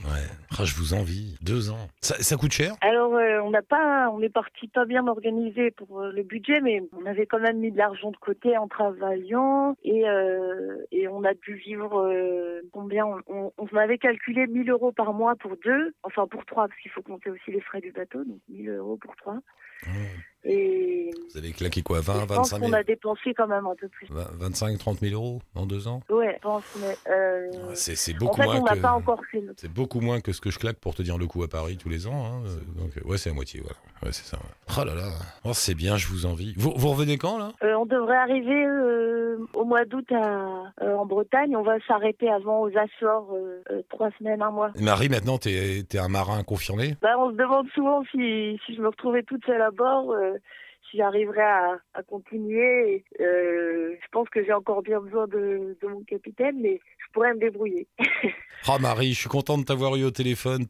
Ouais. 0.05 0.23
Ah, 0.57 0.63
je 0.63 0.73
vous 0.75 0.93
envie. 0.93 1.37
Deux 1.41 1.69
ans. 1.69 1.89
Ça, 2.01 2.15
ça 2.15 2.37
coûte 2.37 2.51
cher? 2.53 2.75
Alors, 2.81 3.15
euh, 3.15 3.41
on 3.41 3.49
n'a 3.51 3.61
pas, 3.61 4.09
on 4.11 4.21
est 4.21 4.29
parti 4.29 4.67
pas 4.67 4.85
bien 4.85 5.05
organisé 5.07 5.71
pour 5.71 6.01
euh, 6.01 6.11
le 6.11 6.23
budget, 6.23 6.61
mais 6.61 6.81
on 6.99 7.05
avait 7.05 7.25
quand 7.25 7.39
même 7.39 7.59
mis 7.59 7.71
de 7.71 7.77
l'argent 7.77 8.11
de 8.11 8.17
côté 8.17 8.57
en 8.57 8.67
travaillant 8.67 9.75
et 9.83 10.07
euh, 10.07 10.77
et 10.91 11.07
on 11.07 11.23
a 11.23 11.33
dû 11.33 11.55
vivre 11.55 12.09
combien? 12.71 13.05
On, 13.05 13.19
on, 13.27 13.51
on 13.57 13.77
avait 13.77 13.97
calculé 13.97 14.47
1000 14.47 14.69
euros 14.69 14.91
par 14.91 15.13
mois 15.13 15.35
pour 15.35 15.57
deux, 15.57 15.93
enfin 16.03 16.25
pour 16.27 16.45
trois 16.45 16.67
parce 16.67 16.79
qu'il 16.79 16.91
faut 16.91 17.01
compter 17.01 17.29
aussi 17.29 17.51
les 17.51 17.61
frais 17.61 17.81
du 17.81 17.91
bateau, 17.91 18.23
donc 18.23 18.39
1000 18.49 18.69
euros 18.69 18.97
pour 18.97 19.15
trois. 19.17 19.39
Ouais. 19.85 20.09
Et 20.49 21.09
Vous 21.33 21.37
avez 21.37 21.51
claqué 21.51 21.81
quoi 21.81 21.99
20, 21.99 22.13
je 22.21 22.25
pense 22.27 22.37
25 22.53 22.59
qu'on 22.59 22.65
000 22.67 22.77
a 22.79 22.83
dépensé 22.83 23.33
quand 23.35 23.47
même 23.47 23.65
un 23.65 23.75
peu 23.75 23.89
plus. 23.89 24.07
20, 24.09 24.27
25, 24.39 24.77
30 24.77 24.99
000 24.99 25.13
euros 25.21 25.41
en 25.55 25.65
deux 25.65 25.89
ans? 25.89 26.01
Ouais, 26.09 26.35
je 26.37 26.41
pense, 26.41 26.63
mais 26.79 26.95
euh, 27.11 27.49
Ouais, 27.67 27.75
C'est 27.75 27.95
c'est 27.97 28.13
en 28.13 28.17
beaucoup 28.19 28.37
fait, 28.37 28.45
moins 28.45 28.61
on 28.61 28.63
que... 28.63 28.79
pas 28.79 28.93
encore 28.93 29.19
fait. 29.29 29.41
notre- 29.41 29.59
C'est 29.59 29.73
beaucoup 29.73 29.99
moins 29.99 30.21
que 30.21 30.31
ce 30.31 30.39
que 30.39 30.49
je 30.49 30.57
claque 30.57 30.77
pour 30.77 30.95
te 30.95 31.01
dire 31.01 31.17
le 31.17 31.25
coup 31.27 31.43
à 31.43 31.49
Paris 31.49 31.75
tous 31.75 31.89
les 31.89 32.07
ans. 32.07 32.25
hein. 32.25 32.43
Donc, 32.77 32.91
euh, 32.97 33.01
ouais, 33.09 33.17
c'est 33.17 33.29
la 33.29 33.35
moitié. 33.35 33.59
Voilà. 33.59 33.75
Ouais, 34.03 34.11
c'est 34.13 34.23
ça. 34.25 34.37
ouais. 34.37 34.75
Oh 34.79 34.85
là 34.85 34.93
là. 34.95 35.09
Oh, 35.43 35.51
c'est 35.53 35.75
bien, 35.75 35.97
je 35.97 36.07
vous 36.07 36.25
envie. 36.25 36.53
Vous, 36.55 36.71
vous 36.77 36.89
revenez 36.91 37.17
quand, 37.17 37.37
là? 37.39 37.51
Euh, 37.63 37.73
on 37.73 37.85
devrait 37.85 38.15
arriver 38.15 38.65
euh, 38.65 39.37
au 39.53 39.65
mois 39.65 39.83
d'août 39.83 40.09
à- 40.13 40.71
en 40.81 41.05
Bretagne. 41.05 41.57
On 41.57 41.63
va 41.63 41.75
s'arrêter 41.87 42.29
avant 42.29 42.61
aux 42.61 42.71
Açores, 42.77 43.35
trois 43.89 44.11
semaines, 44.17 44.41
un 44.41 44.51
mois. 44.51 44.71
Marie, 44.79 45.09
maintenant, 45.09 45.37
t'es 45.39 45.79
es 45.91 45.97
un 45.97 46.07
marin 46.07 46.43
confirmé? 46.43 46.95
Bah, 47.01 47.15
on 47.19 47.31
se 47.31 47.35
demande 47.35 47.67
souvent 47.73 48.03
si, 48.11 48.57
si 48.65 48.75
je 48.75 48.81
me 48.81 48.87
retrouvais 48.87 49.23
toute 49.23 49.43
seule 49.45 49.61
à 49.61 49.66
bord, 49.71 50.11
euh, 50.11 50.33
si 50.89 50.97
j'arriverais 50.97 51.41
à, 51.41 51.77
à 51.93 52.03
continuer. 52.03 53.03
Euh, 53.19 53.95
je 54.01 54.07
pense 54.11 54.29
que 54.29 54.43
j'ai 54.43 54.53
encore 54.53 54.81
bien 54.81 54.99
besoin 55.01 55.27
de, 55.27 55.77
de 55.81 55.87
mon 55.87 56.01
capitaine, 56.03 56.57
mais 56.61 56.79
je 56.99 57.11
pourrais 57.13 57.33
me 57.33 57.39
débrouiller. 57.39 57.87
Oh 58.67 58.77
Marie, 58.81 59.13
je 59.13 59.19
suis 59.19 59.29
content 59.29 59.57
de 59.57 59.63
t'avoir 59.63 59.95
eu 59.95 60.03
au 60.03 60.11
téléphone. 60.11 60.65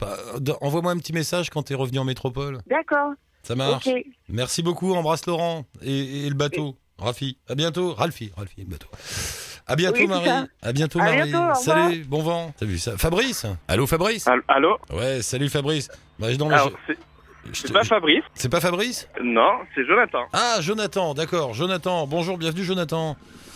Envoie-moi 0.61 0.91
un 0.91 0.97
petit 0.97 1.13
message 1.13 1.49
quand 1.49 1.63
t'es 1.63 1.75
revenu 1.75 1.99
en 1.99 2.03
métropole. 2.05 2.59
D'accord, 2.67 3.11
Ça 3.43 3.55
marche. 3.55 3.87
Merci 4.29 4.63
beaucoup, 4.63 4.93
embrasse 4.93 5.25
Laurent 5.27 5.65
et, 5.83 6.25
et 6.25 6.29
le 6.29 6.35
bateau. 6.35 6.75
Rafi, 6.99 7.37
à 7.47 7.53
bientôt. 7.53 7.93
Ralphie, 7.93 8.31
Ralphie, 8.35 8.61
le 8.61 8.69
bateau. 8.71 8.87
À 9.67 9.75
bientôt 9.75 9.99
Oui, 9.99 10.07
Marie. 10.07 10.29
À 10.63 10.73
bientôt 10.73 10.99
À 10.99 11.03
Marie. 11.03 11.29
bientôt, 11.29 11.37
au 11.37 11.41
revoir. 11.41 11.57
salut, 11.57 12.03
bon 12.05 12.21
vent. 12.23 12.53
T'as 12.57 12.65
vu 12.65 12.77
ça? 12.79 12.97
Fabrice? 12.97 13.45
Allô 13.67 13.85
Fabrice? 13.85 14.27
Al- 14.27 14.41
Allô? 14.47 14.77
Ouais, 14.91 15.21
salut 15.21 15.49
Fabrice. 15.49 15.89
Bah, 16.17 16.27
non, 16.39 16.47
mais 16.47 16.55
Alors, 16.55 16.71
je- 16.87 16.93
c'est 17.53 17.71
pas 17.73 17.83
Fabrice 17.83 18.23
C'est 18.33 18.49
pas 18.49 18.59
Fabrice? 18.61 19.07
Non, 19.23 19.59
c'est 19.75 19.85
Jonathan. 19.85 20.25
Ah, 20.33 20.57
Jonathan, 20.61 21.13
d'accord. 21.13 21.53
Jonathan, 21.53 22.07
bonjour, 22.07 22.37
bienvenue 22.37 22.63
Jonathan. 22.63 23.15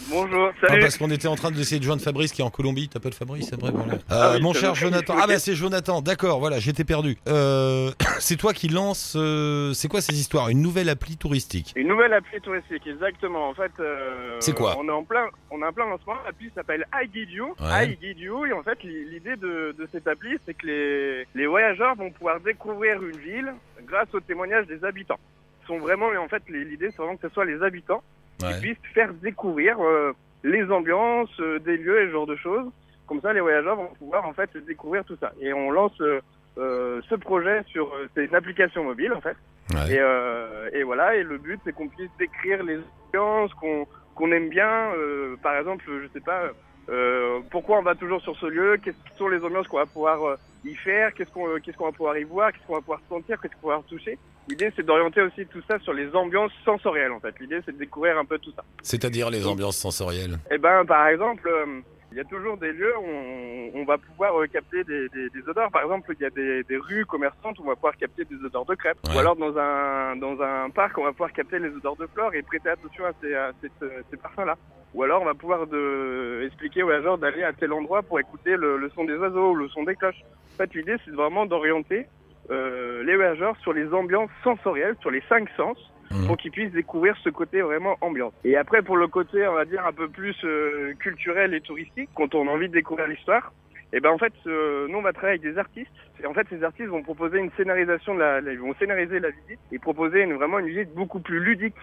Bonjour, 0.10 0.52
Ah, 0.64 0.68
salut. 0.68 0.82
parce 0.82 0.98
qu'on 0.98 1.10
était 1.12 1.28
en 1.28 1.36
train 1.36 1.52
d'essayer 1.52 1.80
de 1.80 1.86
joindre 1.86 2.02
Fabrice 2.02 2.32
qui 2.34 2.42
est 2.42 2.44
en 2.44 2.50
Colombie. 2.50 2.90
T'as 2.90 3.00
pas 3.00 3.10
de 3.10 3.16
Fabrice, 3.16 3.48
c'est 3.50 3.60
vrai 3.60 3.72
voilà. 3.74 3.94
Ah 4.10 4.32
Euh, 4.32 4.36
oui, 4.36 4.42
Mon 4.42 4.54
cher. 4.54 4.76
Jonathan. 4.76 5.16
Ah 5.18 5.28
bah 5.28 5.40
c'est 5.40 5.56
Jonathan, 5.56 6.02
d'accord, 6.02 6.40
voilà, 6.40 6.60
j'étais 6.60 6.84
perdu. 6.84 7.18
Euh, 7.28 7.92
c'est 8.20 8.36
toi 8.36 8.54
qui 8.54 8.68
lance... 8.68 9.14
euh, 9.18 9.74
c'est 9.74 9.88
quoi 9.88 10.02
ces 10.02 10.14
histoires? 10.20 10.50
Une 10.50 10.62
nouvelle 10.62 10.90
appli 10.90 11.16
touristique? 11.18 11.72
Une 11.76 11.88
nouvelle 11.88 12.14
appli 12.14 12.42
touristique, 12.42 12.86
exactement. 12.88 13.48
En 13.50 13.54
fait, 13.54 13.72
euh, 13.80 14.36
C'est 14.40 14.54
quoi? 14.56 14.76
On 14.80 14.88
est 14.88 14.92
en 14.92 15.04
plein, 15.04 15.28
on 15.50 15.62
est 15.62 15.66
en 15.66 15.72
plein 15.74 15.86
lancement. 15.88 16.16
L'appli 16.26 16.50
s'appelle 16.56 16.86
iGuide 17.04 17.22
Ouais. 17.62 17.98
Et 18.02 18.54
en 18.54 18.64
fait, 18.64 18.84
l'i- 18.84 19.06
l'idée 19.10 19.36
de, 19.38 19.74
de 19.78 19.88
cette 19.92 20.08
appli, 20.08 20.38
c'est 20.46 20.54
que 20.54 20.66
les, 20.68 21.28
les 21.36 21.48
voyageurs 21.48 21.96
vont 21.96 22.10
pouvoir 22.12 22.40
découvrir 22.42 23.02
une 23.02 23.18
ville 23.18 23.54
grâce 23.88 24.08
aux 24.14 24.20
témoignages 24.20 24.68
des 24.68 24.84
habitants. 24.84 25.20
Ils 25.64 25.68
sont 25.68 25.78
vraiment, 25.80 26.08
en 26.20 26.28
fait, 26.28 26.44
l'idée, 26.50 26.90
c'est 26.92 26.98
vraiment 26.98 27.16
que 27.16 27.28
ce 27.28 27.34
soit 27.34 27.46
les 27.46 27.62
habitants 27.64 28.04
qui 28.42 28.60
puissent 28.62 28.94
faire 28.94 29.14
découvrir 29.14 29.78
euh, 29.80 30.14
les 30.44 30.70
ambiances, 30.72 31.40
euh, 31.40 31.60
des 31.60 31.78
lieux 31.78 32.02
et 32.02 32.08
ce 32.08 32.12
genre 32.12 32.28
de 32.28 32.36
choses. 32.36 32.68
Comme 33.08 33.22
ça, 33.22 33.34
les 33.34 33.42
voyageurs 33.42 33.76
vont 33.76 33.90
pouvoir 34.00 34.26
en 34.26 34.34
fait 34.34 34.50
découvrir 34.66 35.04
tout 35.04 35.18
ça. 35.20 35.32
Et 35.42 35.54
on 35.54 35.70
lance 35.72 36.00
euh, 36.58 37.02
ce 37.10 37.16
projet 37.16 37.64
sur, 37.68 37.92
c'est 38.14 38.26
une 38.26 38.36
application 38.36 38.84
mobile 38.84 39.14
en 39.14 39.22
fait. 39.22 39.38
Ouais. 39.74 39.94
Et, 39.96 40.00
euh, 40.00 40.70
et 40.74 40.84
voilà, 40.84 41.16
et 41.16 41.24
le 41.24 41.38
but 41.38 41.60
c'est 41.64 41.74
qu'on 41.74 41.88
puisse 41.88 42.10
décrire 42.20 42.64
les 42.64 42.80
ambiances 43.08 43.54
qu'on 43.56 43.88
qu'on 44.16 44.32
aime 44.32 44.50
bien. 44.50 44.92
euh, 44.96 45.36
par 45.42 45.56
exemple, 45.58 45.86
je 45.88 46.08
sais 46.14 46.20
pas, 46.20 46.50
euh, 46.90 47.40
pourquoi 47.50 47.80
on 47.80 47.82
va 47.82 47.96
toujours 47.96 48.22
sur 48.22 48.36
ce 48.38 48.46
lieu, 48.48 48.78
quelles 48.84 48.96
sont 49.18 49.30
les 49.30 49.44
ambiances 49.44 49.68
qu'on 49.68 49.78
va 49.78 49.86
pouvoir 49.86 50.38
y 50.66 50.76
faire, 50.76 51.14
qu'est-ce 51.14 51.32
qu'on 51.32 51.60
qu'est-ce 51.60 51.78
qu'on 51.78 51.86
va 51.86 51.92
pouvoir 51.92 52.18
y 52.18 52.24
voir, 52.24 52.52
qu'est-ce 52.52 52.66
qu'on 52.68 52.76
va 52.76 52.82
pouvoir 52.82 53.02
sentir, 53.08 53.40
qu'est-ce 53.40 53.54
qu'on 53.54 53.70
va 53.70 53.76
pouvoir 53.76 53.84
toucher? 53.84 54.18
L'idée 54.50 54.72
c'est 54.76 54.86
d'orienter 54.86 55.22
aussi 55.22 55.46
tout 55.46 55.62
ça 55.68 55.80
sur 55.80 55.94
les 55.94 56.14
ambiances 56.16 56.52
sensorielles 56.66 57.12
en 57.12 57.20
fait. 57.20 57.34
L'idée 57.40 57.62
c'est 57.66 57.72
de 57.74 57.78
découvrir 57.78 58.18
un 58.18 58.26
peu 58.26 58.38
tout 58.40 58.52
ça. 58.56 58.64
C'est-à-dire 58.82 59.30
les 59.30 59.46
ambiances 59.48 59.78
sensorielles. 59.78 60.38
Eh 60.50 60.58
ben, 60.58 60.84
par 60.86 61.08
exemple, 61.08 61.48
euh, 61.48 61.80
il 62.12 62.18
y 62.18 62.20
a 62.20 62.26
toujours 62.26 62.58
des 62.58 62.74
lieux 62.74 62.94
où 62.98 63.06
on, 63.06 63.72
on 63.76 63.86
va 63.86 63.98
pouvoir 63.98 64.42
euh, 64.42 64.48
capter 64.48 64.84
des, 64.84 65.08
des, 65.10 65.30
des 65.30 65.48
odeurs. 65.48 65.72
Par 65.72 65.84
exemple, 65.84 66.14
il 66.20 66.24
y 66.24 66.26
a 66.26 66.30
des, 66.32 66.64
des 66.64 66.78
rues 66.78 67.06
commerçantes 67.06 67.60
où 67.60 67.64
on 67.64 67.68
va 67.68 67.76
pouvoir 67.76 67.96
capter 67.96 68.26
des 68.26 68.36
odeurs 68.44 68.66
de 68.66 68.76
crêpes. 68.76 68.98
Ouais. 69.08 69.16
Ou 69.16 69.20
alors 69.20 69.36
dans 69.36 69.56
un 69.58 70.16
dans 70.18 70.42
un 70.42 70.70
parc, 70.72 70.98
on 70.98 71.04
va 71.04 71.12
pouvoir 71.12 71.32
capter 71.32 71.60
les 71.60 71.70
odeurs 71.70 71.96
de 71.96 72.08
fleurs 72.08 72.34
et 72.34 72.42
prêter 72.42 72.70
attention 72.70 73.06
à 73.06 73.12
ces, 73.22 73.34
à 73.34 73.52
ces, 73.62 73.70
ces 74.10 74.18
parfums-là. 74.18 74.58
Ou 74.94 75.04
alors 75.04 75.22
on 75.22 75.26
va 75.26 75.36
pouvoir 75.36 75.68
de, 75.68 76.44
expliquer 76.46 76.84
aux 76.84 76.88
voyageurs 76.88 77.18
d'aller 77.18 77.44
à 77.44 77.54
tel 77.54 77.72
endroit 77.72 78.02
pour 78.02 78.20
écouter 78.20 78.58
le, 78.58 78.76
le 78.78 78.90
son 78.90 79.06
des 79.06 79.16
oiseaux 79.16 79.52
ou 79.52 79.56
le 79.56 79.70
son 79.70 79.84
des 79.84 79.96
cloches. 79.96 80.22
En 80.54 80.58
fait, 80.58 80.74
l'idée 80.74 80.98
c'est 81.06 81.12
vraiment 81.12 81.46
d'orienter 81.46 82.08
euh, 82.50 83.04
les 83.04 83.16
voyageurs 83.16 83.56
sur 83.62 83.74
les 83.74 83.94
ambiances 83.94 84.32
sensorielles, 84.44 84.96
sur 85.02 85.12
les 85.12 85.24
cinq 85.30 85.50
sens 85.56 85.78
Mhm. 86.12 86.28
pour 86.28 86.38
qu'ils 86.38 86.52
puissent 86.52 86.72
découvrir 86.72 87.16
ce 87.24 87.30
côté 87.30 87.62
vraiment 87.62 87.98
ambiance. 88.02 88.34
Et 88.44 88.58
après, 88.58 88.82
pour 88.82 88.98
le 88.98 89.08
côté, 89.08 89.48
on 89.48 89.54
va 89.54 89.66
dire, 89.66 89.86
un 89.86 89.94
peu 89.94 90.10
plus 90.10 90.36
euh, 90.44 90.94
culturel 91.00 91.54
et 91.54 91.62
touristique, 91.62 92.10
quand 92.16 92.36
on 92.36 92.48
a 92.48 92.52
envie 92.52 92.68
de 92.68 92.74
découvrir 92.74 93.08
l'histoire, 93.08 93.54
et 93.94 94.00
ben 94.00 94.10
en 94.10 94.18
fait, 94.18 94.34
euh, 94.48 94.88
nous 94.90 94.98
on 94.98 95.02
va 95.02 95.14
travailler 95.14 95.40
avec 95.40 95.54
des 95.54 95.58
artistes. 95.58 95.92
Et 96.22 96.26
en 96.26 96.34
fait, 96.34 96.48
ces 96.50 96.64
artistes 96.64 96.90
vont 96.90 97.04
proposer 97.04 97.40
une 97.40 97.52
scénarisation 97.58 98.14
de 98.16 98.20
la, 98.20 98.40
ils 98.40 98.60
vont 98.60 98.74
scénariser 98.76 99.20
la 99.20 99.30
visite 99.30 99.60
et 99.72 99.80
proposer 99.80 100.22
une, 100.22 100.34
vraiment 100.34 100.60
une 100.60 100.68
visite 100.68 100.94
beaucoup 100.94 101.20
plus 101.20 101.40
ludique 101.40 101.76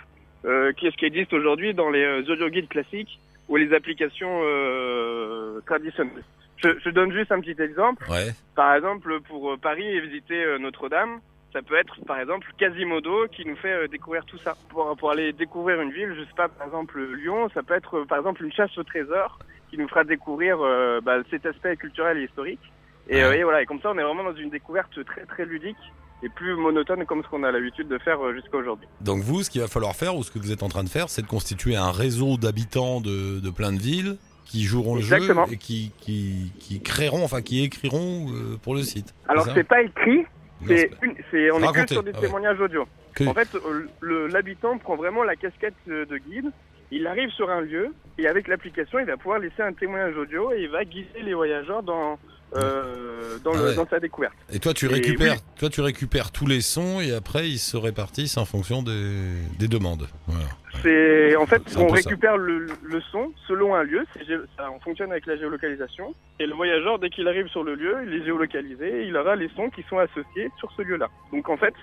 euh, 0.45 0.73
qu'est-ce 0.77 0.97
qui 0.97 1.05
existe 1.05 1.33
aujourd'hui 1.33 1.75
dans 1.75 1.91
les 1.91 2.05
euh, 2.05 2.33
audio 2.33 2.49
guides 2.49 2.69
classiques 2.69 3.19
ou 3.49 3.57
les 3.57 3.75
applications 3.75 4.41
euh, 4.43 5.61
traditionnelles. 5.67 6.23
Je, 6.59 6.69
je 6.85 6.91
donne 6.91 7.13
juste 7.13 7.33
un 7.33 7.41
petit 7.41 7.61
exemple. 7.61 8.05
Ouais. 8.11 8.35
Par 8.55 8.75
exemple, 8.75 9.21
pour 9.23 9.53
euh, 9.53 9.57
Paris 9.57 9.87
et 9.87 10.01
visiter 10.01 10.45
euh, 10.45 10.59
Notre-Dame, 10.59 11.21
ça 11.53 11.63
peut 11.63 11.77
être 11.77 12.05
par 12.05 12.21
exemple 12.21 12.47
Quasimodo 12.59 13.27
qui 13.29 13.45
nous 13.47 13.57
fait 13.57 13.73
euh, 13.73 13.89
découvrir 13.89 14.25
tout 14.25 14.39
ça. 14.39 14.55
Pour, 14.69 14.95
pour 14.97 15.11
aller 15.11 15.33
découvrir 15.33 15.81
une 15.81 15.93
ville, 15.93 16.15
je 16.17 16.25
sais 16.25 16.37
pas, 16.37 16.49
par 16.49 16.67
exemple 16.67 17.01
Lyon, 17.15 17.49
ça 17.55 17.63
peut 17.63 17.75
être 17.75 18.05
par 18.05 18.19
exemple 18.19 18.45
une 18.45 18.53
chasse 18.53 18.77
au 18.77 18.83
trésor 18.83 19.39
qui 19.71 19.79
nous 19.79 19.89
fera 19.89 20.05
découvrir 20.05 20.59
euh, 20.61 21.01
bah, 21.01 21.19
cet 21.31 21.47
aspect 21.47 21.77
culturel 21.77 22.19
et 22.19 22.25
historique. 22.25 22.61
Et, 23.09 23.21
et 23.21 23.43
voilà, 23.43 23.63
et 23.63 23.65
comme 23.65 23.81
ça 23.81 23.91
on 23.91 23.99
est 23.99 24.03
vraiment 24.03 24.25
dans 24.25 24.35
une 24.35 24.51
découverte 24.51 25.03
très 25.07 25.25
très 25.25 25.47
ludique 25.47 25.79
et 26.23 26.29
plus 26.29 26.55
monotone 26.57 27.07
comme 27.07 27.23
ce 27.23 27.29
qu'on 27.29 27.43
a 27.43 27.51
l'habitude 27.51 27.89
de 27.89 27.97
faire 27.97 28.19
jusqu'à 28.35 28.59
aujourd'hui. 28.59 28.87
Donc 29.01 29.23
vous, 29.23 29.43
ce 29.43 29.49
qu'il 29.49 29.63
va 29.63 29.69
falloir 29.69 29.97
faire, 29.97 30.15
ou 30.15 30.23
ce 30.23 30.31
que 30.31 30.39
vous 30.39 30.53
êtes 30.53 30.63
en 30.63 30.69
train 30.69 30.85
de 30.85 30.91
faire, 30.91 31.09
c'est 31.09 31.23
de 31.23 31.27
constituer 31.27 31.77
un 31.77 31.91
réseau 31.91 32.37
d'habitants 32.37 33.01
de, 33.01 33.41
de 33.41 33.51
plein 33.51 33.73
de 33.73 33.79
villes 33.79 34.19
qui 34.49 34.63
joueront 34.65 34.97
le 34.97 35.03
jeu 35.03 35.17
et 35.53 35.57
qui, 35.59 35.93
qui, 36.01 36.53
qui 36.59 36.81
créeront, 36.81 37.23
enfin 37.23 37.43
qui 37.43 37.63
écriront 37.65 38.27
euh, 38.31 38.57
pour 38.63 38.75
le 38.75 38.83
site. 38.83 39.15
Alors 39.29 39.47
c'est 39.55 39.63
pas 39.63 39.83
écrit, 39.83 40.25
c'est 40.67 41.51
on 41.53 41.63
est 41.63 41.73
que 41.73 41.93
sur 41.93 42.03
des 42.03 42.13
ah 42.15 42.17
ouais. 42.19 42.27
témoignages 42.27 42.61
audio. 42.61 42.87
que- 43.15 43.25
En 43.25 43.35
fait, 43.35 43.49
euh, 43.55 44.29
l'habitant 44.33 44.79
prend 44.79 44.97
vraiment 44.97 45.23
la 45.23 45.37
casquette 45.37 45.75
euh, 45.89 46.07
de 46.07 46.17
guide. 46.19 46.51
Il 46.91 47.07
arrive 47.07 47.29
sur 47.31 47.51
un 47.51 47.61
lieu 47.61 47.93
et 48.19 48.27
avec 48.27 48.49
l'application, 48.49 48.99
il 48.99 49.05
va 49.05 49.19
pouvoir 49.19 49.39
laisser 49.39 49.61
un 49.61 49.75
témoignage 49.75 50.17
audio 50.17 50.51
et 50.53 50.63
il 50.63 50.71
va 50.71 50.85
guider 50.87 51.21
les 51.23 51.35
voyageurs 51.35 51.83
dans 51.83 52.19
euh, 52.57 53.39
dans, 53.45 53.53
Ah 53.55 53.57
le- 53.59 53.63
ouais. 53.65 53.75
dans 53.75 53.87
sa 53.89 54.01
découverte. 54.01 54.35
Et 54.53 54.59
toi, 54.59 54.73
tu 54.75 54.87
récupères, 54.87 55.35
oui. 55.35 55.39
toi, 55.59 55.69
tu 55.69 55.81
récupères 55.81 56.31
tous 56.33 56.47
les 56.47 56.61
sons 56.61 57.01
et 57.01 57.13
après 57.13 57.49
ils 57.49 57.59
se 57.59 57.77
répartissent 57.77 58.37
en 58.39 58.45
fonction 58.45 58.83
des, 58.83 59.15
des 59.59 59.69
demandes. 59.69 60.09
Voilà. 60.27 60.45
C'est 60.83 61.37
en 61.37 61.47
fait, 61.47 61.63
on 61.77 61.89
récupère 61.89 62.37
le, 62.37 62.67
le 62.83 63.01
son 63.13 63.33
selon 63.47 63.75
un 63.75 63.83
lieu. 63.83 64.05
Ça, 64.57 64.71
on 64.71 64.81
fonctionne 64.81 65.11
avec 65.13 65.27
la 65.27 65.37
géolocalisation. 65.37 66.15
Et 66.41 66.47
le 66.47 66.55
voyageur, 66.55 66.99
dès 66.99 67.11
qu'il 67.11 67.27
arrive 67.29 67.49
sur 67.49 67.65
le 67.65 67.75
lieu, 67.75 67.97
il 68.07 68.15
est 68.15 68.25
géolocalisé. 68.25 69.03
Et 69.03 69.07
il 69.09 69.17
aura 69.17 69.37
les 69.37 69.49
sons 69.51 69.71
qui 69.71 69.83
sont 69.89 69.99
associés 69.99 70.51
sur 70.59 70.71
ce 70.77 70.83
lieu-là. 70.83 71.09
Donc 71.33 71.49
en 71.49 71.57
fait, 71.57 71.75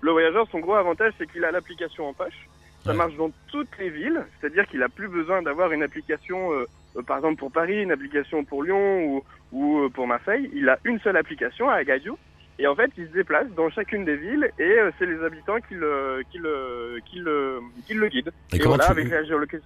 le 0.00 0.10
voyageur, 0.12 0.46
son 0.50 0.60
gros 0.60 0.74
avantage, 0.74 1.12
c'est 1.18 1.30
qu'il 1.30 1.44
a 1.44 1.50
l'application 1.50 2.06
en 2.08 2.12
poche. 2.14 2.48
Ça 2.84 2.90
Ouais. 2.90 2.96
marche 2.96 3.16
dans 3.16 3.30
toutes 3.50 3.78
les 3.78 3.88
villes, 3.88 4.22
c'est-à-dire 4.40 4.66
qu'il 4.66 4.82
a 4.82 4.90
plus 4.90 5.08
besoin 5.08 5.40
d'avoir 5.42 5.72
une 5.72 5.82
application, 5.82 6.52
euh, 6.52 6.66
par 7.02 7.16
exemple 7.18 7.36
pour 7.36 7.50
Paris, 7.52 7.82
une 7.82 7.92
application 7.92 8.44
pour 8.44 8.62
Lyon 8.62 9.04
ou, 9.06 9.22
ou 9.52 9.80
euh, 9.80 9.88
pour 9.88 10.06
Marseille. 10.06 10.50
Il 10.54 10.68
a 10.68 10.78
une 10.84 11.00
seule 11.00 11.16
application 11.16 11.68
à 11.68 11.74
Agadio. 11.74 12.18
Et 12.60 12.68
en 12.68 12.76
fait, 12.76 12.90
il 12.96 13.08
se 13.08 13.12
déplace 13.12 13.48
dans 13.56 13.68
chacune 13.70 14.04
des 14.04 14.16
villes 14.16 14.48
et 14.60 14.62
euh, 14.78 14.90
c'est 14.98 15.06
les 15.06 15.20
habitants 15.24 15.58
qui 15.68 15.74
le, 15.74 16.22
qui 16.30 16.38
le, 16.38 16.98
qui 17.04 17.18
le, 17.18 17.58
qui 17.84 17.94
le 17.94 18.06
guident. 18.08 18.32
Et, 18.52 18.56
Et, 18.56 18.58
comment, 18.60 18.76
voilà, 18.76 18.84
tu, 18.84 18.90
avec 18.92 19.10
la 19.10 19.58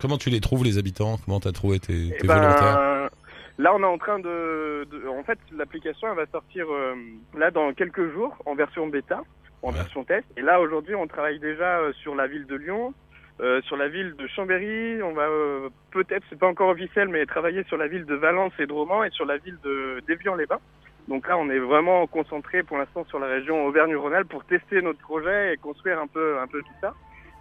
comment 0.00 0.16
tu 0.16 0.30
les 0.30 0.40
trouves 0.40 0.62
les 0.62 0.78
habitants? 0.78 1.16
Comment 1.24 1.40
t'as 1.40 1.50
trouvé 1.50 1.80
tes, 1.80 2.08
Eh 2.14 2.18
tes 2.18 2.26
ben, 2.28 2.34
volontaires 2.40 3.10
là, 3.58 3.74
on 3.74 3.80
est 3.82 3.86
en 3.86 3.98
train 3.98 4.18
de, 4.18 4.86
de- 4.90 5.08
en 5.08 5.24
fait, 5.24 5.38
l'application 5.56 6.08
elle 6.10 6.16
va 6.16 6.26
sortir 6.26 6.66
euh, 6.70 6.94
là 7.36 7.50
dans 7.50 7.72
quelques 7.72 8.12
jours 8.12 8.36
en 8.46 8.54
version 8.54 8.86
bêta, 8.86 9.22
en 9.62 9.68
Ouais. 9.70 9.74
version 9.74 10.04
test. 10.04 10.26
Et 10.36 10.42
là, 10.42 10.60
aujourd'hui, 10.60 10.94
on 10.94 11.06
travaille 11.06 11.38
déjà 11.40 11.78
euh, 11.80 11.92
sur 11.94 12.14
la 12.14 12.26
ville 12.26 12.46
de 12.46 12.54
Lyon, 12.54 12.92
euh, 13.40 13.60
sur 13.62 13.76
la 13.76 13.88
ville 13.88 14.14
de 14.16 14.26
Chambéry. 14.26 15.02
On 15.02 15.12
va 15.12 15.28
euh, 15.28 15.68
peut-être, 15.90 16.24
c'est 16.30 16.38
pas 16.38 16.46
encore 16.46 16.70
officiel, 16.70 17.08
mais 17.08 17.26
travailler 17.26 17.64
sur 17.64 17.76
la 17.76 17.86
ville 17.86 18.06
de 18.06 18.14
Valence 18.14 18.52
et 18.58 18.66
de 18.66 18.72
Romans 18.72 19.04
et 19.04 19.10
sur 19.10 19.26
la 19.26 19.36
ville 19.36 19.58
de 19.62 20.00
d'Évian-les-Bains. 20.06 20.60
Donc 21.08 21.28
là, 21.28 21.38
on 21.38 21.48
est 21.50 21.58
vraiment 21.58 22.06
concentré 22.06 22.62
pour 22.62 22.78
l'instant 22.78 23.04
sur 23.04 23.18
la 23.18 23.26
région 23.26 23.64
Auvergne-Rhône-Alpes 23.66 24.28
pour 24.28 24.44
tester 24.44 24.82
notre 24.82 24.98
projet 25.00 25.54
et 25.54 25.56
construire 25.56 26.00
un 26.00 26.08
peu, 26.08 26.38
un 26.38 26.46
peu 26.46 26.60
tout 26.62 26.78
ça. 26.80 26.94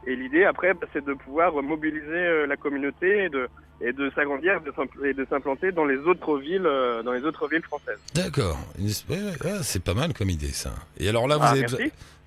Et 0.05 0.15
l'idée 0.15 0.43
après, 0.43 0.73
bah, 0.73 0.87
c'est 0.93 1.03
de 1.03 1.13
pouvoir 1.13 1.53
mobiliser 1.63 2.13
euh, 2.13 2.45
la 2.45 2.57
communauté 2.57 3.23
et 3.23 3.29
de 3.29 3.47
et 3.81 3.91
de 3.93 4.09
s'agrandir 4.15 4.59
et 5.03 5.13
de 5.13 5.25
s'implanter 5.29 5.71
dans 5.71 5.85
les 5.85 5.97
autres 5.97 6.37
villes, 6.37 6.65
euh, 6.65 7.03
dans 7.03 7.11
les 7.11 7.23
autres 7.23 7.47
villes 7.49 7.61
françaises. 7.63 7.99
D'accord. 8.13 8.57
Ouais, 8.79 8.85
ouais, 9.09 9.21
ouais, 9.51 9.57
c'est 9.63 9.83
pas 9.83 9.93
mal 9.93 10.13
comme 10.13 10.29
idée 10.29 10.47
ça. 10.53 10.71
Et 10.97 11.09
alors 11.09 11.27
là, 11.27 11.35
vous, 11.37 11.43
Ah, 11.45 11.51
avez, 11.51 11.61
besoin, 11.63 11.79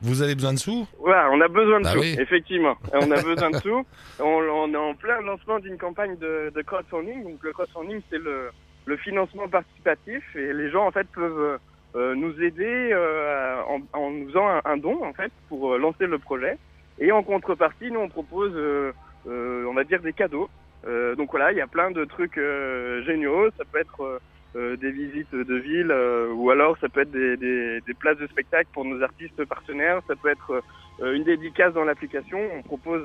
vous 0.03 0.23
avez 0.23 0.35
besoin 0.35 0.53
de 0.53 0.59
sous? 0.59 0.87
Voilà, 0.99 1.31
on 1.33 1.41
a 1.41 1.49
besoin 1.49 1.79
de 1.81 1.85
Bah 1.85 1.93
sous, 1.93 2.01
oui. 2.01 2.17
effectivement. 2.21 2.77
On 2.93 3.11
a 3.11 3.23
besoin 3.23 3.51
de 3.51 3.57
sous. 3.59 3.85
On, 4.21 4.25
on 4.25 4.73
est 4.73 4.77
en 4.77 4.95
plein 4.95 5.21
lancement 5.23 5.59
d'une 5.59 5.79
campagne 5.79 6.17
de, 6.19 6.53
de 6.55 6.63
crowdfunding. 6.63 7.23
Donc 7.25 7.43
le 7.43 7.53
crowdfunding, 7.53 8.03
c'est 8.11 8.19
le, 8.19 8.51
le 8.85 8.97
financement 8.99 9.49
participatif 9.49 10.23
et 10.37 10.53
les 10.53 10.71
gens 10.71 10.87
en 10.87 10.91
fait 10.91 11.07
peuvent 11.09 11.59
euh, 11.97 12.15
nous 12.15 12.39
aider 12.43 12.91
euh, 12.93 13.63
en, 13.69 13.81
en 13.99 14.11
nous 14.11 14.29
faisant 14.29 14.47
un, 14.49 14.61
un 14.67 14.77
don 14.77 15.03
en 15.03 15.15
fait 15.15 15.33
pour 15.49 15.79
lancer 15.79 16.07
le 16.07 16.19
projet. 16.19 16.59
Et 16.99 17.11
en 17.11 17.23
contrepartie, 17.23 17.91
nous 17.91 18.01
on 18.01 18.09
propose, 18.09 18.53
euh, 18.55 18.93
on 19.27 19.73
va 19.73 19.85
dire 19.85 20.03
des 20.03 20.13
cadeaux. 20.13 20.51
Euh, 20.87 21.15
donc 21.15 21.31
voilà, 21.31 21.53
il 21.53 21.59
y 21.59 21.61
a 21.61 21.67
plein 21.67 21.91
de 21.91 22.05
trucs 22.05 22.39
euh, 22.39 23.03
géniaux. 23.05 23.51
Ça 23.57 23.65
peut 23.71 23.79
être 23.81 24.01
euh, 24.03 24.19
euh, 24.57 24.77
des 24.77 24.91
visites 24.91 25.35
de 25.35 25.55
ville 25.57 25.91
euh, 25.91 26.29
ou 26.33 26.51
alors 26.51 26.79
ça 26.79 26.89
peut 26.89 27.01
être 27.01 27.11
des, 27.11 27.37
des, 27.37 27.81
des 27.81 27.95
places 27.95 28.19
de 28.19 28.27
spectacle 28.29 28.69
pour 28.73 28.85
nos 28.85 29.03
artistes 29.03 29.45
partenaires. 29.45 30.01
Ça 30.07 30.15
peut 30.17 30.29
être 30.31 30.63
euh, 31.03 31.15
une 31.15 31.25
dédicace 31.25 31.75
dans 31.75 31.85
l'application. 31.85 32.39
On 32.55 32.63
propose 32.63 33.05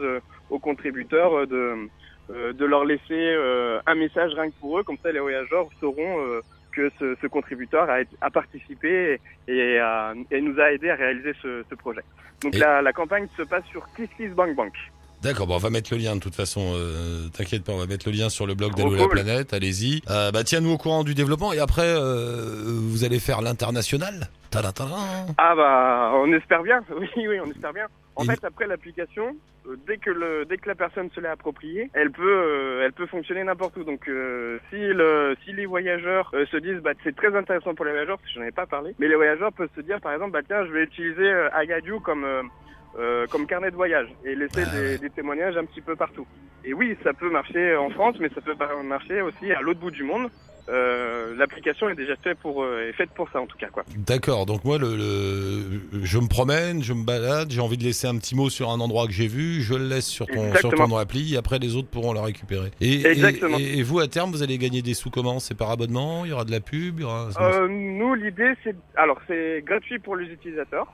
aux 0.50 0.60
contributeurs 0.60 1.48
de, 1.48 1.88
euh, 2.30 2.54
de 2.54 2.66
leur 2.66 2.86
laisser 2.86 3.02
euh, 3.12 3.80
un 3.86 3.96
message 3.96 4.34
rien 4.34 4.50
que 4.50 4.56
pour 4.60 4.80
eux. 4.80 4.84
Comme 4.84 4.98
ça, 5.02 5.12
les 5.12 5.20
voyageurs 5.20 5.68
sauront 5.80 6.20
euh, 6.26 6.42
que 6.72 6.90
ce, 7.00 7.16
ce 7.22 7.28
contributeur 7.28 7.90
a, 7.90 8.00
a 8.22 8.30
participé 8.32 9.20
et, 9.48 9.78
a- 9.80 10.14
et 10.32 10.42
nous 10.42 10.60
a 10.60 10.72
aidé 10.72 10.90
à 10.90 10.96
réaliser 10.96 11.34
ce, 11.42 11.64
ce 11.70 11.76
projet. 11.76 12.02
Donc 12.42 12.56
Et- 12.56 12.60
la, 12.60 12.82
la 12.82 12.94
campagne 12.94 13.28
se 13.38 13.44
passe 13.44 13.66
sur 13.66 13.86
KissKissBankBank. 13.96 14.74
D'accord, 15.24 15.48
bon, 15.48 15.56
on 15.56 15.58
va 15.60 15.70
mettre 15.70 15.94
le 15.94 16.00
lien 16.00 16.16
de 16.16 16.20
toute 16.22 16.36
façon. 16.36 16.74
euh, 16.76 17.28
T'inquiète 17.36 17.64
pas, 17.64 17.72
on 17.72 17.78
va 17.78 17.86
mettre 17.86 18.08
le 18.10 18.14
lien 18.16 18.30
sur 18.30 18.46
le 18.46 18.56
blog 18.56 18.76
d'Allo 18.76 18.94
la 18.96 19.08
planète. 19.08 19.54
Allez-y. 19.54 20.02
Euh, 20.10 20.32
bah 20.32 20.44
tiens-nous 20.44 20.72
au 20.72 20.78
courant 20.78 21.04
du 21.04 21.14
développement 21.16 21.54
et 21.54 21.60
après 21.60 21.86
euh, 21.88 22.64
vous 22.66 23.04
allez 23.06 23.20
faire 23.20 23.42
l'international. 23.42 24.28
Ah 25.38 25.56
bah 25.56 26.12
on 26.16 26.32
espère 26.34 26.62
bien, 26.62 26.82
oui 27.00 27.08
oui 27.16 27.40
on 27.44 27.50
espère 27.50 27.74
bien. 27.74 27.88
En 28.16 28.24
Et- 28.24 28.28
fait 28.28 28.44
après 28.44 28.68
l'application, 28.68 29.36
euh, 29.68 29.76
dès 29.88 29.98
que 29.98 30.12
le 30.12 30.46
dès 30.46 30.58
que 30.58 30.68
la 30.70 30.76
personne 30.76 31.10
se 31.16 31.20
l'est 31.20 31.28
appropriée, 31.30 31.90
elle 31.94 32.12
peut 32.12 32.22
euh, 32.22 32.84
elle 32.86 32.94
peut 32.94 33.08
fonctionner 33.08 33.44
n'importe 33.44 33.78
où. 33.78 33.84
Donc 33.84 34.08
euh, 34.10 34.60
si 34.70 34.76
le 34.78 35.36
si 35.46 35.54
les 35.54 35.66
voyageurs 35.66 36.30
se 36.52 36.58
disent 36.58 36.82
bah 36.84 36.92
c'est 37.04 37.16
très 37.16 37.36
intéressant 37.36 37.74
pour 37.74 37.86
les 37.86 37.92
voyageurs, 37.92 38.18
parce 38.20 38.32
que 38.32 38.40
j'en 38.40 38.46
ai 38.46 38.52
pas 38.52 38.66
parlé, 38.68 38.94
mais 39.00 39.08
les 39.08 39.16
voyageurs 39.16 39.52
peuvent 39.54 39.70
se 39.76 39.82
dire 39.82 40.00
par 40.02 40.14
exemple 40.14 40.32
bah 40.34 40.42
tiens 40.46 40.66
je 40.68 40.72
vais 40.72 40.84
utiliser 40.84 41.32
Agadio 41.54 42.00
comme 42.02 42.26
euh, 43.00 43.28
comme 43.28 43.48
carnet 43.48 43.72
de 43.72 43.76
voyage 43.76 44.08
et 44.26 44.36
laisser 44.36 44.64
Ah 44.66 44.76
des, 44.76 44.98
des 44.98 45.10
témoignages 45.10 45.58
un 45.58 45.66
petit 45.66 45.82
peu 45.82 45.96
partout. 45.96 46.28
Et 46.66 46.74
oui, 46.74 46.96
ça 47.04 47.14
peut 47.14 47.30
marcher 47.30 47.76
en 47.76 47.90
France, 47.90 48.16
mais 48.20 48.30
ça 48.34 48.42
peut 48.42 48.56
marcher 48.84 49.22
aussi 49.22 49.52
à 49.52 49.62
l'autre 49.62 49.80
bout 49.80 49.92
du 49.92 50.04
monde. 50.04 50.30
Euh, 50.70 51.36
L'application 51.36 51.90
est 51.90 51.96
déjà 51.96 52.16
faite 52.16 52.38
pour 52.38 52.64
euh, 52.64 52.88
est 52.88 52.94
faite 52.94 53.10
pour 53.10 53.30
ça 53.32 53.42
en 53.42 53.46
tout 53.46 53.58
cas 53.58 53.68
quoi. 53.68 53.84
D'accord, 53.98 54.46
donc 54.46 54.64
moi 54.64 54.78
le, 54.78 54.96
le- 54.96 56.06
je 56.06 56.18
me 56.20 56.30
promène, 56.30 56.82
je 56.82 56.94
me 56.94 57.04
balade, 57.04 57.52
j'ai 57.52 57.60
envie 57.60 57.76
de 57.78 57.84
laisser 57.84 58.08
un 58.08 58.18
petit 58.18 58.34
mot 58.34 58.50
sur 58.50 58.70
un 58.70 58.80
endroit 58.80 59.06
que 59.06 59.12
j'ai 59.12 59.28
vu, 59.28 59.62
je 59.62 59.74
le 59.74 59.90
laisse 59.90 60.08
sur 60.08 60.26
ton, 60.26 60.56
sur 60.56 60.72
ton 60.74 60.96
appli 60.96 61.34
et 61.34 61.38
après 61.38 61.60
les 61.60 61.76
autres 61.76 61.90
pourront 61.90 62.14
le 62.14 62.22
récupérer. 62.22 62.72
Et, 62.80 63.02
et-. 63.02 63.60
Et, 63.60 63.80
et 63.80 63.84
vous 63.84 64.00
à 64.00 64.08
terme 64.08 64.32
vous 64.32 64.42
allez 64.42 64.58
gagner 64.58 64.82
des 64.82 64.94
sous 64.94 65.10
comment? 65.10 65.40
C'est 65.40 65.58
par 65.58 65.70
abonnement? 65.70 66.24
Il 66.24 66.30
y 66.30 66.34
aura 66.34 66.46
de 66.46 66.52
la 66.52 66.62
pub? 66.62 67.00
Il 67.00 67.02
y 67.02 67.06
aura... 67.06 67.28
Euh, 67.42 67.68
nous, 67.68 68.14
l'idée, 68.16 68.54
c'est 68.64 68.78
alors 68.96 69.20
c'est 69.28 69.62
gratuit 69.66 70.00
pour 70.00 70.16
les 70.16 70.28
utilisateurs. 70.32 70.88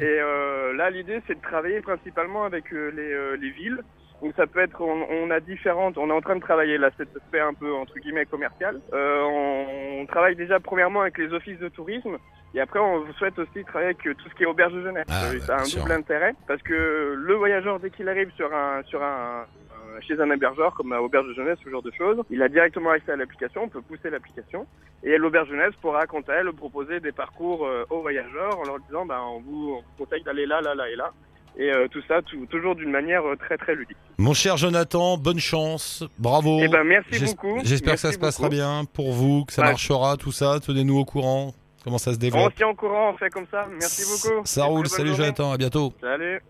Et 0.00 0.20
euh, 0.20 0.72
là, 0.74 0.90
l'idée, 0.90 1.20
c'est 1.26 1.34
de 1.34 1.42
travailler 1.42 1.80
principalement 1.80 2.44
avec 2.44 2.72
euh, 2.72 2.90
les, 2.90 3.12
euh, 3.12 3.36
les 3.36 3.50
villes. 3.50 3.78
Donc 4.22 4.32
ça 4.36 4.46
peut 4.46 4.60
être, 4.60 4.80
on, 4.80 5.06
on 5.10 5.30
a 5.30 5.40
différentes, 5.40 5.98
on 5.98 6.08
est 6.08 6.12
en 6.12 6.20
train 6.20 6.36
de 6.36 6.40
travailler 6.40 6.78
là, 6.78 6.90
cet 6.96 7.14
aspect 7.16 7.40
un 7.40 7.52
peu 7.52 7.74
entre 7.74 7.98
guillemets 7.98 8.24
commercial. 8.24 8.80
Euh, 8.92 9.22
on, 9.22 10.00
on 10.02 10.06
travaille 10.06 10.36
déjà 10.36 10.60
premièrement 10.60 11.02
avec 11.02 11.18
les 11.18 11.32
offices 11.32 11.58
de 11.58 11.68
tourisme 11.68 12.16
et 12.54 12.60
après 12.60 12.78
on 12.80 13.04
souhaite 13.14 13.38
aussi 13.38 13.64
travailler 13.64 13.90
avec 13.92 14.06
euh, 14.06 14.14
tout 14.14 14.28
ce 14.28 14.34
qui 14.34 14.42
est 14.44 14.46
auberge 14.46 14.72
de 14.72 14.82
jeunesse. 14.82 15.06
Ah, 15.10 15.24
Euh, 15.26 15.32
ouais, 15.32 15.40
ça 15.40 15.56
a 15.56 15.60
un 15.60 15.64
double 15.80 15.92
intérêt 15.92 16.34
parce 16.46 16.62
que 16.62 17.14
le 17.16 17.34
voyageur 17.34 17.80
dès 17.80 17.90
qu'il 17.90 18.08
arrive 18.08 18.30
sur 18.36 18.52
un, 18.54 18.82
sur 18.84 19.02
un, 19.02 19.44
euh, 19.44 20.00
chez 20.06 20.20
un 20.20 20.30
hébergeur 20.30 20.74
comme 20.74 20.92
à 20.92 21.00
auberge 21.00 21.26
de 21.28 21.34
jeunesse, 21.34 21.58
ce 21.64 21.70
genre 21.70 21.82
de 21.82 21.92
choses, 21.96 22.18
il 22.30 22.42
a 22.42 22.48
directement 22.48 22.90
accès 22.90 23.12
à 23.12 23.16
l'application, 23.16 23.64
on 23.64 23.68
peut 23.68 23.82
pousser 23.82 24.10
l'application 24.10 24.66
et 25.02 25.16
l'auberge 25.18 25.48
jeunesse 25.48 25.74
pourra 25.82 26.06
quant 26.06 26.20
à 26.28 26.32
elle 26.34 26.52
proposer 26.52 27.00
des 27.00 27.12
parcours 27.12 27.68
aux 27.90 28.00
voyageurs 28.00 28.58
en 28.58 28.64
leur 28.64 28.78
disant 28.80 29.04
ben 29.06 29.20
on 29.20 29.40
vous, 29.40 29.74
on 29.78 29.82
vous 29.82 30.04
conseille 30.04 30.22
d'aller 30.22 30.46
là, 30.46 30.60
là, 30.60 30.74
là 30.74 30.88
et 30.90 30.96
là. 30.96 31.12
Et 31.56 31.70
euh, 31.72 31.86
tout 31.86 32.02
ça, 32.08 32.20
tout- 32.22 32.46
toujours 32.46 32.74
d'une 32.74 32.90
manière 32.90 33.22
très 33.38 33.56
très 33.56 33.76
ludique. 33.76 33.96
Mon 34.18 34.34
cher 34.34 34.56
Jonathan, 34.56 35.16
bonne 35.16 35.38
chance, 35.38 36.02
bravo. 36.18 36.58
Eh 36.60 36.66
ben, 36.66 36.82
merci 36.82 37.24
beaucoup. 37.24 37.60
J'espère 37.62 37.94
que 37.94 38.00
ça 38.00 38.10
se 38.10 38.18
passera 38.18 38.48
beaucoup. 38.48 38.56
bien 38.56 38.82
pour 38.92 39.12
vous, 39.12 39.44
que 39.44 39.52
ça 39.52 39.62
marchera, 39.62 40.16
tout 40.16 40.32
ça. 40.32 40.58
Tenez-nous 40.58 40.98
au 40.98 41.04
courant. 41.04 41.52
Comment 41.84 41.98
ça 41.98 42.12
se 42.12 42.16
On 42.16 42.20
développe 42.20 42.52
se 42.52 42.56
tient 42.56 42.68
au 42.68 42.74
courant, 42.74 43.10
on 43.14 43.16
fait 43.18 43.28
comme 43.30 43.46
ça. 43.50 43.68
Merci 43.70 44.02
beaucoup. 44.26 44.40
Ça 44.46 44.62
Et 44.62 44.68
roule. 44.68 44.88
Salut. 44.88 45.14
Jonathan, 45.14 45.52
à 45.52 45.58
bientôt. 45.58 45.92
Salut. 46.00 46.40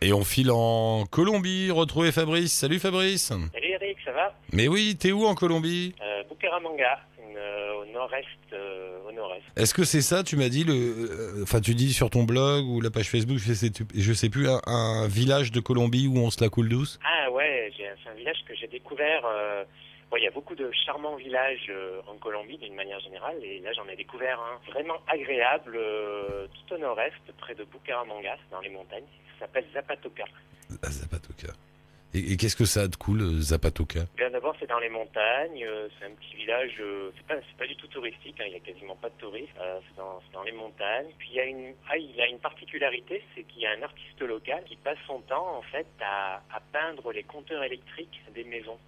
Et 0.00 0.12
on 0.12 0.22
file 0.22 0.50
en 0.52 1.06
Colombie, 1.10 1.70
retrouver 1.72 2.12
Fabrice. 2.12 2.52
Salut 2.52 2.78
Fabrice. 2.78 3.24
Salut 3.28 3.48
Eric, 3.64 3.96
ça 4.04 4.12
va? 4.12 4.32
Mais 4.52 4.68
oui, 4.68 4.96
t'es 5.00 5.10
où 5.10 5.24
en 5.24 5.34
Colombie? 5.34 5.94
Euh, 6.00 6.22
Bucaramanga, 6.28 7.00
une, 7.18 7.36
euh, 7.36 7.82
au 7.82 7.92
nord-est. 7.92 8.26
euh, 8.52 8.98
au 9.08 9.12
nord-est. 9.12 9.42
Est-ce 9.56 9.74
que 9.74 9.82
c'est 9.84 10.02
ça, 10.02 10.22
tu 10.22 10.36
m'as 10.36 10.48
dit, 10.50 10.62
le, 10.64 10.72
euh, 10.74 11.42
enfin 11.42 11.60
tu 11.60 11.74
dis 11.74 11.92
sur 11.92 12.10
ton 12.10 12.22
blog 12.22 12.64
ou 12.66 12.80
la 12.80 12.90
page 12.90 13.08
Facebook, 13.08 13.38
je 13.38 13.52
sais, 13.54 13.72
je 13.94 14.12
sais 14.12 14.28
plus, 14.28 14.48
un, 14.48 14.60
un 14.66 15.08
village 15.08 15.50
de 15.50 15.58
Colombie 15.60 16.06
où 16.06 16.16
on 16.18 16.30
se 16.30 16.40
la 16.44 16.48
coule 16.50 16.68
douce? 16.68 17.00
Ah 17.04 17.30
ouais, 17.32 17.72
c'est 17.76 18.08
un 18.10 18.14
village 18.14 18.36
que 18.46 18.54
j'ai 18.54 18.68
découvert. 18.68 19.22
Il 20.16 20.24
y 20.24 20.26
a 20.26 20.30
beaucoup 20.30 20.54
de 20.54 20.70
charmants 20.86 21.16
villages 21.16 21.66
euh, 21.68 22.00
en 22.06 22.16
Colombie 22.16 22.56
d'une 22.58 22.74
manière 22.74 23.00
générale, 23.00 23.36
et 23.44 23.58
là 23.60 23.72
j'en 23.74 23.86
ai 23.88 23.96
découvert 23.96 24.40
un 24.40 24.70
vraiment 24.72 24.96
agréable 25.06 25.76
euh, 25.76 26.46
tout 26.66 26.74
au 26.74 26.78
nord-est, 26.78 27.14
près 27.38 27.54
de 27.54 27.64
Bucaramanga, 27.64 28.36
c'est 28.38 28.50
dans 28.50 28.60
les 28.60 28.70
montagnes. 28.70 29.04
Ça 29.38 29.46
s'appelle 29.46 29.66
Zapatoca. 29.74 30.24
Zapatoca. 30.82 31.52
Et, 32.14 32.32
et 32.32 32.36
qu'est-ce 32.38 32.56
que 32.56 32.64
ça 32.64 32.82
a 32.82 32.88
de 32.88 32.96
cool, 32.96 33.20
euh, 33.20 33.40
Zapatoca? 33.40 34.00
Bien 34.16 34.30
d'abord, 34.30 34.56
c'est 34.58 34.66
dans 34.66 34.78
les 34.78 34.88
montagnes. 34.88 35.62
euh, 35.62 35.88
c'est 35.98 36.06
un 36.06 36.12
petit 36.12 36.36
village. 36.36 36.72
euh, 36.80 37.10
c'est 37.14 37.26
pas, 37.26 37.34
pas 37.58 37.66
du 37.66 37.76
tout 37.76 37.86
touristique. 37.88 38.40
hein, 38.40 38.44
il 38.46 38.54
y 38.54 38.56
a 38.56 38.60
quasiment 38.60 38.96
pas 38.96 39.10
de 39.10 39.14
touristes. 39.18 39.52
euh, 39.60 39.78
c'est 39.90 40.32
dans, 40.32 40.42
les 40.42 40.52
montagnes. 40.52 41.10
Puis 41.18 41.28
il 41.32 41.36
y 41.36 41.40
a 41.40 41.44
une, 41.44 41.74
ah, 41.90 41.98
il 41.98 42.18
a 42.18 42.26
une 42.26 42.38
particularité, 42.38 43.22
c'est 43.34 43.42
qu'il 43.42 43.60
y 43.60 43.66
a 43.66 43.72
un 43.72 43.82
artiste 43.82 44.20
local 44.22 44.64
qui 44.64 44.76
passe 44.76 44.96
son 45.06 45.20
temps 45.20 45.58
en 45.58 45.62
fait 45.62 45.86
à, 46.00 46.36
à 46.50 46.60
peindre 46.72 47.12
les 47.12 47.24
compteurs 47.24 47.62
électriques 47.62 48.22
des 48.34 48.44
maisons. 48.44 48.78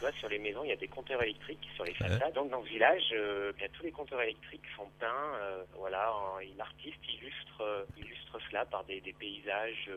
Tu 0.00 0.06
vois, 0.06 0.12
sur 0.18 0.30
les 0.30 0.38
maisons, 0.38 0.64
il 0.64 0.70
y 0.70 0.72
a 0.72 0.76
des 0.76 0.88
compteurs 0.88 1.22
électriques 1.22 1.60
sur 1.74 1.84
les 1.84 1.92
façades. 1.92 2.32
Donc 2.34 2.50
dans 2.50 2.64
ce 2.64 2.68
village, 2.70 3.02
euh, 3.12 3.52
bien, 3.58 3.66
tous 3.74 3.82
les 3.82 3.90
compteurs 3.92 4.22
électriques 4.22 4.64
sont 4.74 4.88
peints. 4.98 5.06
euh, 5.42 5.62
voilà, 5.78 6.10
en- 6.14 6.38
et 6.40 6.48
l'artiste 6.56 6.96
illustre, 7.12 7.60
euh, 7.60 7.84
illustre 7.98 8.38
cela 8.48 8.64
par 8.64 8.82
des, 8.84 9.00
des 9.02 9.12
paysages, 9.12 9.90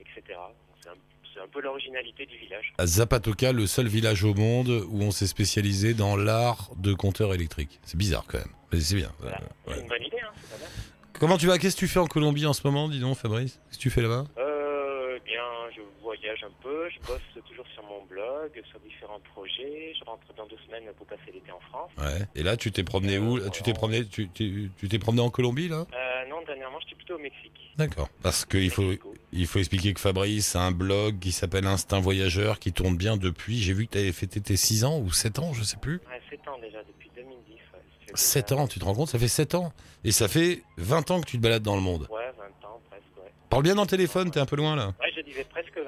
etc. 0.00 0.38
C'est 0.82 0.90
un, 0.90 0.94
c'est 1.32 1.40
un 1.40 1.48
peu 1.48 1.62
l'originalité 1.62 2.26
du 2.26 2.36
village. 2.36 2.74
À 2.76 2.84
Zapatoca, 2.86 3.52
le 3.52 3.66
seul 3.66 3.86
village 3.88 4.22
au 4.22 4.34
monde 4.34 4.68
où 4.68 5.00
on 5.02 5.10
s'est 5.10 5.26
spécialisé 5.26 5.94
dans 5.94 6.14
l'art 6.16 6.70
de 6.76 6.92
compteur 6.92 7.32
électrique. 7.32 7.80
C'est 7.84 7.96
bizarre 7.96 8.24
quand 8.28 8.38
même, 8.38 8.52
mais 8.70 8.80
c'est 8.80 8.96
bien. 8.96 9.12
Voilà. 9.20 9.38
Ouais. 9.66 9.74
C'est 9.76 9.80
une 9.80 9.88
bonne 9.88 10.02
idée, 10.02 10.20
hein, 10.20 10.30
c'est 10.36 10.50
pas 10.58 10.62
mal. 10.62 10.70
Comment 11.18 11.38
tu 11.38 11.46
vas? 11.46 11.56
Qu'est-ce 11.58 11.76
que 11.76 11.80
tu 11.80 11.88
fais 11.88 12.00
en 12.00 12.06
Colombie 12.06 12.44
en 12.44 12.52
ce 12.52 12.66
moment, 12.66 12.86
dis 12.88 13.00
donc, 13.00 13.16
Fabrice? 13.16 13.54
Qu'est-ce 13.68 13.78
que 13.78 13.82
tu 13.82 13.90
fais 13.90 14.02
là-bas 14.02 14.24
Euh, 14.38 15.16
eh 15.16 15.20
bien, 15.24 15.42
je 15.74 15.80
voyage 16.42 16.52
un 16.52 16.62
peu, 16.62 16.88
je 16.90 17.06
bosse 17.06 17.44
toujours 17.46 17.66
sur 17.74 17.82
mon 17.84 18.04
blog, 18.06 18.50
sur 18.70 18.80
différents 18.80 19.20
projets. 19.34 19.92
Je 19.98 20.04
rentre 20.04 20.22
dans 20.36 20.46
deux 20.46 20.56
semaines 20.66 20.84
pour 20.96 21.06
passer 21.06 21.32
l'été 21.32 21.50
en 21.52 21.60
France. 21.70 21.90
Ouais. 21.98 22.26
Et 22.34 22.42
là, 22.42 22.56
tu 22.56 22.70
t'es 22.72 22.84
promené 22.84 23.18
où? 23.18 23.38
Tu 23.50 23.62
t'es 23.62 23.72
promené, 23.72 24.04
tu, 24.06 24.28
tu- 24.30 24.70
tu 24.76 24.88
t'es 24.88 24.98
promené 24.98 25.22
en 25.22 25.30
Colombie 25.30 25.68
là? 25.68 25.86
Euh, 25.92 26.28
non, 26.28 26.42
dernièrement, 26.46 26.78
j'étais 26.80 26.96
plutôt 26.96 27.14
au 27.14 27.18
Mexique. 27.18 27.52
D'accord. 27.76 28.08
Parce 28.22 28.44
qu'il 28.44 28.70
faut, 28.70 28.92
il 29.32 29.46
faut 29.46 29.58
expliquer 29.58 29.94
que 29.94 30.00
Fabrice 30.00 30.56
a 30.56 30.62
un 30.62 30.72
blog 30.72 31.18
qui 31.18 31.32
s'appelle 31.32 31.66
Instinct 31.66 32.00
Voyageur 32.00 32.58
qui 32.58 32.72
tourne 32.72 32.96
bien 32.96 33.16
depuis. 33.16 33.58
J'ai 33.58 33.72
vu 33.72 33.86
que 33.86 33.92
tu 33.92 33.98
avais 33.98 34.12
fêté 34.12 34.40
tes 34.40 34.56
6 34.56 34.84
ans 34.84 34.98
ou 34.98 35.10
7 35.12 35.38
ans, 35.38 35.52
je 35.52 35.62
sais 35.62 35.78
plus. 35.78 36.00
Ouais, 36.10 36.20
7 36.30 36.40
ans 36.48 36.58
déjà, 36.60 36.78
depuis 36.84 37.10
2010. 37.16 37.52
Ouais. 37.54 37.58
Ça 37.72 38.06
fait 38.06 38.16
7 38.16 38.48
déjà- 38.50 38.60
ans, 38.60 38.66
tu 38.68 38.78
te 38.78 38.84
rends 38.84 38.94
compte? 38.94 39.08
Ça 39.08 39.18
fait 39.18 39.28
7 39.28 39.54
ans. 39.54 39.72
Et 40.04 40.12
ça 40.12 40.28
fait 40.28 40.62
20 40.76 41.10
ans 41.10 41.20
que 41.20 41.26
tu 41.26 41.38
te 41.38 41.42
balades 41.42 41.62
dans 41.62 41.76
le 41.76 41.80
monde. 41.82 42.06
Ouais, 42.10 42.30
20 42.36 42.68
ans 42.68 42.80
presque, 42.90 43.04
ouais. 43.18 43.30
Parle 43.48 43.62
bien 43.62 43.74
dans 43.74 43.82
le 43.82 43.86
téléphone, 43.88 44.30
t'es 44.30 44.40
un 44.40 44.46
peu 44.46 44.56
loin 44.56 44.74
là. 44.76 44.88
Ouais, 45.00 45.11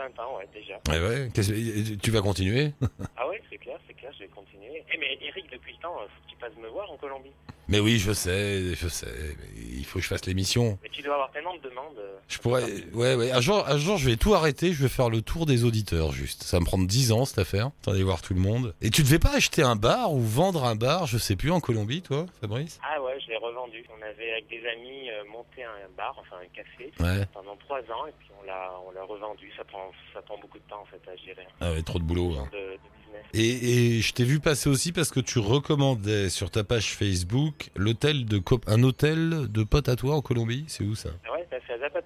je 0.08 0.12
disais 0.12 0.16
presque 0.16 0.16
20 0.16 0.22
ans, 0.22 0.36
ouais, 0.38 0.48
déjà. 0.52 0.80
Ouais. 0.88 1.28
Qu'est-ce- 1.34 1.96
Tu 1.96 2.10
vas 2.10 2.20
continuer? 2.22 2.72
Ah 3.16 3.28
ouais, 3.28 3.40
c'est 3.50 3.58
clair, 3.58 3.78
c'est 3.86 3.94
clair, 3.94 4.12
je 4.14 4.24
vais 4.24 4.28
continuer. 4.28 4.82
Eh, 4.92 4.98
mais 4.98 5.18
Eric, 5.22 5.50
depuis 5.50 5.72
le 5.72 5.78
temps, 5.78 5.94
faut 5.98 6.24
que 6.26 6.30
tu 6.30 6.36
passes 6.36 6.56
me 6.56 6.68
voir 6.68 6.90
en 6.90 6.96
Colombie. 6.96 7.32
Mais 7.68 7.80
oui, 7.80 7.98
je 7.98 8.12
sais, 8.12 8.74
je 8.74 8.88
sais. 8.88 9.06
mais 9.06 9.60
Il 9.78 9.84
faut 9.84 9.98
que 9.98 10.02
je 10.04 10.08
fasse 10.08 10.26
l'émission. 10.26 10.78
Mais 10.82 10.88
tu 10.90 11.02
dois 11.02 11.14
avoir 11.14 11.30
tellement 11.30 11.54
de 11.56 11.60
demandes. 11.62 11.96
euh, 11.98 12.16
Je 12.28 12.38
pourrais. 12.38 12.64
Ouais, 12.92 13.14
ouais. 13.14 13.30
Un 13.32 13.40
jour, 13.40 13.64
un 13.66 13.78
jour, 13.78 13.96
je 13.96 14.08
vais 14.10 14.16
tout 14.16 14.34
arrêter. 14.34 14.72
Je 14.72 14.82
vais 14.82 14.88
faire 14.88 15.08
le 15.10 15.22
tour 15.22 15.46
des 15.46 15.64
auditeurs, 15.64 16.12
juste. 16.12 16.42
Ça 16.42 16.56
va 16.58 16.60
me 16.60 16.66
prendre 16.66 16.86
10 16.86 17.12
ans, 17.12 17.24
cette 17.24 17.38
affaire. 17.38 17.70
Attendez 17.82 18.02
voir 18.02 18.20
tout 18.22 18.34
le 18.34 18.40
monde. 18.40 18.74
Et 18.82 18.90
tu 18.90 19.02
devais 19.02 19.18
pas 19.18 19.34
acheter 19.34 19.62
un 19.62 19.76
bar 19.76 20.12
ou 20.12 20.20
vendre 20.20 20.64
un 20.64 20.74
bar, 20.76 21.06
je 21.06 21.16
sais 21.18 21.36
plus, 21.36 21.50
en 21.50 21.60
Colombie, 21.60 22.02
toi, 22.02 22.26
Fabrice? 22.40 22.78
Ah 22.82 23.00
ouais, 23.02 23.18
je 23.24 23.28
l'ai 23.30 23.36
revendu. 23.36 23.82
On 23.98 24.02
avait, 24.02 24.32
avec 24.32 24.48
des 24.48 24.60
amis, 24.68 25.08
euh, 25.10 25.24
monté 25.32 25.64
un 25.64 25.88
bar, 25.96 26.14
enfin 26.20 26.36
un 26.42 26.48
café, 26.54 26.92
Ouais. 27.00 27.26
pendant 27.32 27.56
trois 27.56 27.78
ans, 27.80 28.06
et 28.08 28.12
puis 28.18 28.28
on 28.42 28.46
l'a, 28.46 28.72
on 28.86 28.90
l'a 28.92 29.04
revendu. 29.04 29.50
Ça 29.56 29.64
prend, 29.64 29.90
ça 30.12 30.20
prend 30.22 30.38
beaucoup 30.38 30.58
de 30.58 30.64
temps, 30.68 30.82
en 30.82 30.86
fait, 30.86 31.00
à 31.10 31.16
gérer. 31.16 31.46
Ah 31.60 31.72
ouais, 31.72 31.82
trop 31.82 31.98
de 31.98 32.04
boulot. 32.04 32.34
Hein. 32.38 32.48
de, 32.52 32.58
de 32.58 32.64
business. 32.76 33.24
Et, 33.32 33.96
et 33.96 34.00
je 34.00 34.12
t'ai 34.12 34.24
vu 34.24 34.40
passer 34.40 34.68
aussi 34.68 34.92
parce 34.92 35.10
que 35.10 35.20
tu 35.20 35.38
recommandais 35.38 36.28
sur 36.28 36.50
ta 36.50 36.64
page 36.64 36.92
Facebook 36.94 37.53
l'hôtel 37.76 38.26
de 38.26 38.40
un 38.66 38.82
hôtel 38.82 39.50
de 39.50 39.64
potes 39.64 39.88
à 39.88 39.96
toi 39.96 40.16
en 40.16 40.20
Colombie. 40.20 40.64
C'est 40.68 40.84
où 40.84 40.94
ça? 40.94 41.10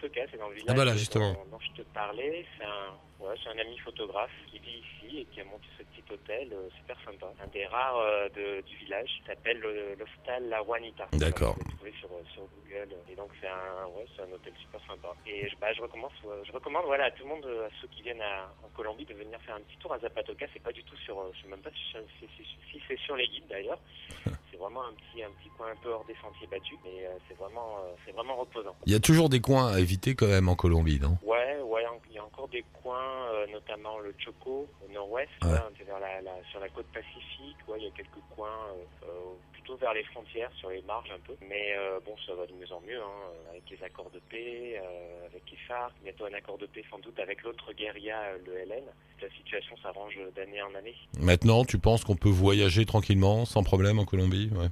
C'est 0.00 0.38
dans 0.38 0.48
le 0.48 0.54
village 0.54 0.68
Ah 0.70 0.74
bah 0.74 0.84
là, 0.84 0.96
justement. 0.96 1.32
Dont, 1.50 1.58
je 1.60 1.82
te 1.82 1.86
parlais. 1.88 2.44
C'est 2.56 2.64
un, 2.64 3.24
ouais, 3.24 3.34
c'est 3.42 3.50
un 3.50 3.58
ami 3.58 3.76
photographe 3.78 4.30
qui 4.50 4.58
vit 4.58 4.78
ici 4.82 5.18
et 5.20 5.24
qui 5.26 5.40
a 5.40 5.44
monté 5.44 5.64
ce 5.78 5.82
petit 5.84 6.02
hôtel 6.12 6.48
euh, 6.52 6.68
super 6.78 6.96
sympa. 7.04 7.26
Un 7.42 7.46
des 7.48 7.66
rares 7.66 7.98
euh, 7.98 8.28
de, 8.30 8.60
du 8.66 8.76
village 8.76 9.10
s'appelle 9.26 9.58
le- 9.58 9.94
l'hostal 9.98 10.48
La 10.48 10.62
Juanita. 10.62 11.08
D'accord. 11.12 11.56
Vous 11.58 11.76
pouvez 11.78 11.92
trouver 11.92 12.22
sur, 12.24 12.32
sur 12.32 12.42
Google. 12.62 12.94
Et 13.10 13.16
donc 13.16 13.30
c'est 13.40 13.48
un, 13.48 13.86
ouais, 13.96 14.06
c'est 14.16 14.22
un 14.22 14.32
hôtel 14.32 14.52
super 14.60 14.80
sympa. 14.86 15.12
Et 15.26 15.48
je, 15.48 15.56
bah, 15.56 15.72
je, 15.72 15.82
recommence, 15.82 16.12
euh, 16.26 16.42
je 16.44 16.52
recommande 16.52 16.84
voilà, 16.86 17.04
à 17.06 17.10
tout 17.10 17.24
le 17.24 17.28
monde, 17.30 17.44
à 17.46 17.68
ceux 17.80 17.88
qui 17.88 18.02
viennent 18.02 18.22
à, 18.22 18.52
en 18.64 18.68
Colombie, 18.76 19.04
de 19.04 19.14
venir 19.14 19.40
faire 19.42 19.56
un 19.56 19.60
petit 19.60 19.76
tour 19.78 19.92
à 19.92 19.98
Zapatoca. 19.98 20.46
C'est 20.52 20.62
pas 20.62 20.72
du 20.72 20.84
tout 20.84 20.96
sur, 20.98 21.16
je 21.34 21.42
sais 21.42 21.48
même 21.48 21.60
pas 21.62 21.70
si, 21.70 22.80
c'est 22.86 22.98
sur 23.00 23.16
les 23.16 23.26
guides 23.28 23.46
d'ailleurs. 23.48 23.78
C'est 24.50 24.56
vraiment 24.64 24.82
un 24.86 24.92
petit, 24.94 25.22
un 25.22 25.30
petit 25.38 25.50
coin 25.56 25.68
un 25.70 25.76
peu 25.76 25.90
hors 25.90 26.04
des 26.06 26.16
sentiers 26.20 26.46
battus, 26.48 26.76
mais 26.82 27.06
c'est 27.28 27.36
vraiment, 27.36 27.76
c'est 28.04 28.10
vraiment 28.10 28.34
reposant. 28.34 28.74
Il 28.86 28.92
y 28.92 28.96
a 28.96 28.98
toujours 28.98 29.28
des 29.28 29.40
coins 29.40 29.68
à 29.72 29.78
éviter 29.88 30.14
quand 30.14 30.26
même 30.28 30.50
en 30.50 30.54
Colombie, 30.54 31.00
non? 31.00 31.16
Ouais, 31.22 31.56
ouais, 31.64 31.82
il 32.10 32.14
y 32.14 32.18
a 32.18 32.24
encore 32.24 32.48
des 32.48 32.62
coins, 32.82 33.24
euh, 33.32 33.46
notamment 33.50 33.98
le 34.00 34.14
Choco 34.18 34.68
au 34.86 34.92
nord-ouest, 34.92 35.30
Ouais. 35.42 35.56
vers 35.86 35.98
la, 36.00 36.20
la- 36.20 36.42
sur 36.50 36.60
la 36.60 36.68
côte 36.68 36.86
pacifique. 36.92 37.56
Ouais, 37.66 37.78
il 37.78 37.84
y 37.84 37.86
a 37.86 37.90
quelques 37.92 38.20
coins 38.36 38.60
euh, 38.76 39.08
euh, 39.08 39.34
plutôt 39.52 39.76
vers 39.76 39.94
les 39.94 40.04
frontières, 40.04 40.50
sur 40.58 40.68
les 40.68 40.82
marges 40.82 41.10
un 41.10 41.20
peu. 41.26 41.34
Mais 41.48 41.72
euh, 41.78 42.00
bon, 42.04 42.14
ça 42.26 42.34
va 42.34 42.44
de 42.46 42.52
mieux 42.52 42.70
en 42.70 42.80
mieux, 42.82 43.00
hein, 43.00 43.32
avec 43.50 43.62
les 43.70 43.82
accords 43.82 44.10
de 44.10 44.20
paix, 44.28 44.78
avec 45.26 45.42
les 45.50 45.56
FARC, 45.66 45.92
bientôt 46.04 46.26
un 46.26 46.34
accord 46.34 46.58
de 46.58 46.66
paix 46.66 46.84
sans 46.90 46.98
doute 46.98 47.18
avec 47.18 47.42
l'autre 47.42 47.72
guérilla, 47.72 48.36
le 48.44 48.52
LN. 48.66 48.84
La 49.22 49.30
situation 49.30 49.74
s'arrange 49.82 50.18
d'année 50.36 50.60
en 50.62 50.74
année. 50.74 50.94
Maintenant, 51.18 51.64
tu 51.64 51.78
penses 51.78 52.04
qu'on 52.04 52.14
peut 52.16 52.28
voyager 52.28 52.84
tranquillement, 52.84 53.46
sans 53.46 53.62
problème 53.62 53.98
en 53.98 54.04
Colombie? 54.04 54.50
Ouais. 54.54 54.68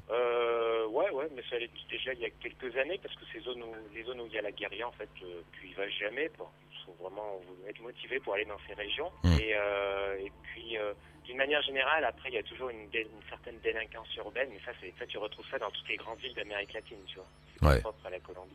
Ouais, 1.17 1.29
mais 1.35 1.43
ça 1.49 1.57
allait 1.57 1.71
déjà 1.89 2.13
il 2.13 2.21
y 2.21 2.27
a 2.27 2.31
quelques 2.31 2.77
années 2.77 3.01
parce 3.03 3.15
que 3.15 3.25
ces 3.33 3.41
zones 3.41 3.63
où, 3.63 3.75
les 3.95 4.03
zones 4.05 4.21
où 4.21 4.27
il 4.27 4.35
y 4.35 4.39
a 4.39 4.43
la 4.43 4.53
guérilla, 4.53 4.87
en 4.87 4.93
fait, 4.93 5.09
euh, 5.23 5.41
y 5.65 5.73
vas 5.73 5.89
jamais. 5.89 6.29
Bon, 6.37 6.45
il 6.71 6.77
faut 6.85 6.93
vraiment 7.03 7.41
être 7.67 7.81
motivé 7.81 8.21
pour 8.21 8.35
aller 8.35 8.45
dans 8.45 8.59
ces 8.69 8.75
régions. 8.75 9.11
Mm. 9.25 9.33
Et, 9.41 9.55
euh, 9.55 10.19
et 10.19 10.31
puis, 10.43 10.77
euh, 10.77 10.93
d'une 11.25 11.39
manière 11.39 11.63
générale, 11.63 12.05
après, 12.05 12.29
il 12.29 12.35
y 12.35 12.39
a 12.39 12.43
toujours 12.43 12.69
une, 12.69 12.91
certaine 13.31 13.59
délinquance 13.61 14.15
urbaine, 14.17 14.51
mais 14.53 14.61
ça, 14.67 14.73
ça, 14.99 15.07
tu 15.07 15.17
retrouves 15.17 15.49
ça 15.51 15.59
dans 15.59 15.71
toutes 15.71 15.89
les 15.89 15.97
grandes 15.97 16.19
villes 16.19 16.35
d'Amérique 16.35 16.75
latine, 16.75 17.03
tu 17.07 17.17
vois. 17.17 17.29
C'est 17.59 17.67
Ouais. 17.67 17.81
propre 17.81 18.05
à 18.05 18.11
la 18.11 18.21
Colombie. 18.21 18.55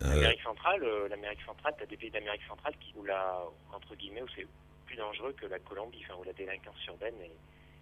Euh, 0.00 0.08
L'Amérique 0.14 0.40
centrale, 0.40 0.82
l'Amérique 1.10 1.42
centrale, 1.44 1.74
t'as 1.78 1.84
des 1.84 1.98
pays 1.98 2.10
d'Amérique 2.10 2.44
centrale 2.48 2.72
qui, 2.80 2.94
où 2.96 3.04
la, 3.04 3.44
entre 3.74 3.94
guillemets, 3.96 4.22
où 4.22 4.28
c'est 4.34 4.46
plus 4.86 4.96
dangereux 4.96 5.34
que 5.34 5.44
la 5.44 5.58
Colombie, 5.58 6.02
enfin, 6.04 6.18
où 6.18 6.24
la 6.24 6.32
délinquance 6.32 6.86
urbaine 6.86 7.20
et 7.20 7.30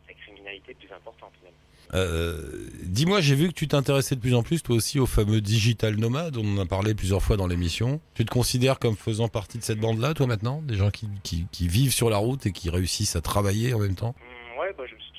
la 0.09 0.15
criminalité 0.15 0.75
plus 0.75 0.93
importante 0.95 1.33
même. 1.43 1.53
euh, 1.95 2.69
Dis-moi, 2.85 3.21
j'ai 3.21 3.35
vu 3.35 3.49
que 3.49 3.53
tu 3.55 3.69
t'intéressais 3.69 4.15
de 4.17 4.21
plus 4.21 4.35
en 4.35 4.43
plus, 4.43 4.63
toi 4.63 4.77
aussi, 4.77 4.99
au 4.99 5.07
fameux 5.07 5.41
digital 5.41 5.97
nomade. 5.97 6.37
On 6.37 6.57
en 6.57 6.61
a 6.63 6.67
parlé 6.67 6.95
plusieurs 6.95 7.23
fois 7.23 7.37
dans 7.37 7.47
l'émission. 7.47 8.01
Tu 8.15 8.25
te 8.25 8.31
considères 8.31 8.79
comme 8.79 8.97
faisant 8.97 9.29
partie 9.29 9.59
de 9.59 9.63
cette 9.65 9.81
bande-là, 9.81 10.15
toi, 10.15 10.27
maintenant? 10.27 10.63
Des 10.63 10.77
gens 10.77 10.91
qui, 10.91 11.09
qui, 11.23 11.47
qui 11.53 11.69
vivent 11.69 11.93
sur 11.93 12.11
la 12.11 12.17
route 12.19 12.47
et 12.47 12.53
qui 12.53 12.71
réussissent 12.71 13.17
à 13.17 13.21
travailler 13.21 13.75
en 13.75 13.79
même 13.81 13.95
temps? 13.95 14.15
Hum, 14.55 14.61
ouais, 14.61 14.75
bah, 14.77 14.85
je 14.89 14.95
me 14.95 15.01
suis 15.01 15.13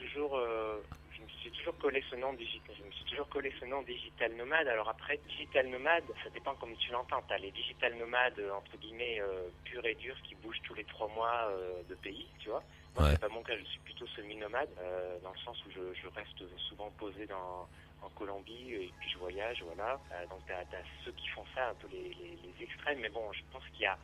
toujours, 1.68 1.80
collé 1.80 2.04
ce 2.10 2.16
nom 2.16 2.34
digital. 2.34 2.76
Je 2.80 2.84
me 2.84 2.92
suis 2.92 3.06
toujours 3.06 3.28
collé 3.30 3.54
ce 3.60 3.66
nom 3.66 3.82
digital 3.82 4.34
nomade. 4.36 4.68
Alors 4.68 4.90
après, 4.90 5.18
digital 5.28 5.68
nomade, 5.68 6.04
ça 6.24 6.30
dépend 6.30 6.56
comme 6.56 6.76
tu 6.78 6.92
l'entends. 6.92 7.22
T'as 7.28 7.38
les 7.38 7.52
digital 7.52 7.94
nomades 7.96 8.42
entre 8.56 8.78
guillemets 8.78 9.20
euh, 9.22 9.50
purs 9.66 9.86
et 9.86 9.96
durs 9.96 10.16
qui 10.24 10.36
bougent 10.36 10.62
tous 10.64 10.74
les 10.76 10.86
trois 10.86 11.08
mois 11.10 11.48
euh, 11.50 11.82
de 11.90 11.96
pays, 11.96 12.28
tu 12.40 12.50
vois. 12.50 12.64
Moi, 12.96 13.04
Ouais. 13.06 13.12
c'est 13.12 13.20
pas 13.22 13.28
mon 13.30 13.44
cas. 13.44 13.58
Je 13.58 13.64
suis 13.66 13.80
plutôt 13.80 14.08
semi-nomade 14.08 14.70
euh, 14.80 15.20
dans 15.24 15.32
le 15.32 15.40
sens 15.40 15.58
où 15.66 15.72
je, 15.72 15.94
je 16.02 16.08
reste 16.08 16.58
souvent 16.70 16.90
posé 16.98 17.26
dans 17.28 17.68
en 18.04 18.10
Colombie 18.10 18.74
et 18.74 18.92
puis 19.00 19.10
je 19.10 19.18
voyage, 19.18 19.62
voilà. 19.64 20.00
Donc 20.30 20.40
t'as 20.48 20.60
as 20.62 20.84
ceux 21.04 21.12
qui 21.14 21.28
font 21.30 21.44
ça, 21.56 21.70
un 21.70 21.74
peu 21.76 21.88
les, 21.92 22.14
les, 22.14 22.38
les 22.44 22.64
extrêmes. 22.64 23.00
Mais 23.00 23.10
bon, 23.10 23.32
je 23.34 23.42
pense 23.52 23.64
qu'il 23.74 23.82
y 23.82 23.86
a 23.88 23.98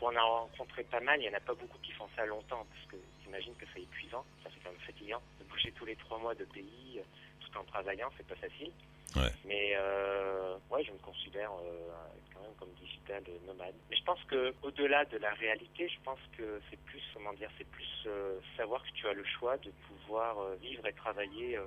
pour 0.00 0.08
en 0.08 0.16
avoir 0.16 0.40
rencontré 0.44 0.82
pas 0.84 1.00
mal, 1.00 1.20
il 1.20 1.28
n'y 1.28 1.28
en 1.28 1.36
a 1.36 1.40
pas 1.40 1.52
beaucoup 1.52 1.76
qui 1.82 1.92
font 1.92 2.08
ça 2.16 2.24
longtemps, 2.24 2.66
parce 2.72 2.86
que 2.90 2.96
j'imagine 3.22 3.54
que 3.56 3.66
c'est 3.74 3.82
épuisant, 3.82 4.24
ça 4.42 4.48
c'est 4.52 4.64
quand 4.64 4.70
même 4.70 4.80
fatigant, 4.80 5.20
de 5.38 5.44
bouger 5.44 5.70
tous 5.72 5.84
les 5.84 5.94
trois 5.96 6.18
mois 6.18 6.34
de 6.34 6.44
pays, 6.46 6.98
euh, 6.98 7.02
tout 7.40 7.58
en 7.58 7.64
travaillant, 7.64 8.08
c'est 8.16 8.26
pas 8.26 8.34
facile. 8.36 8.72
Ouais. 9.14 9.30
Mais 9.44 9.72
euh, 9.76 10.56
ouais, 10.70 10.82
je 10.84 10.92
me 10.92 10.98
considère 10.98 11.50
euh, 11.52 11.90
quand 12.32 12.40
même 12.40 12.54
comme 12.58 12.72
digital 12.80 13.22
nomade. 13.44 13.74
Mais 13.90 13.96
je 13.96 14.04
pense 14.04 14.22
que 14.24 14.54
au-delà 14.62 15.04
de 15.04 15.18
la 15.18 15.34
réalité, 15.34 15.86
je 15.88 16.00
pense 16.02 16.20
que 16.38 16.62
c'est 16.70 16.80
plus, 16.84 17.02
comment 17.12 17.34
dire, 17.34 17.50
c'est 17.58 17.68
plus 17.68 18.04
euh, 18.06 18.38
savoir 18.56 18.82
que 18.82 18.92
tu 18.94 19.06
as 19.06 19.12
le 19.12 19.24
choix 19.24 19.58
de 19.58 19.70
pouvoir 19.86 20.54
vivre 20.62 20.86
et 20.86 20.94
travailler 20.94 21.58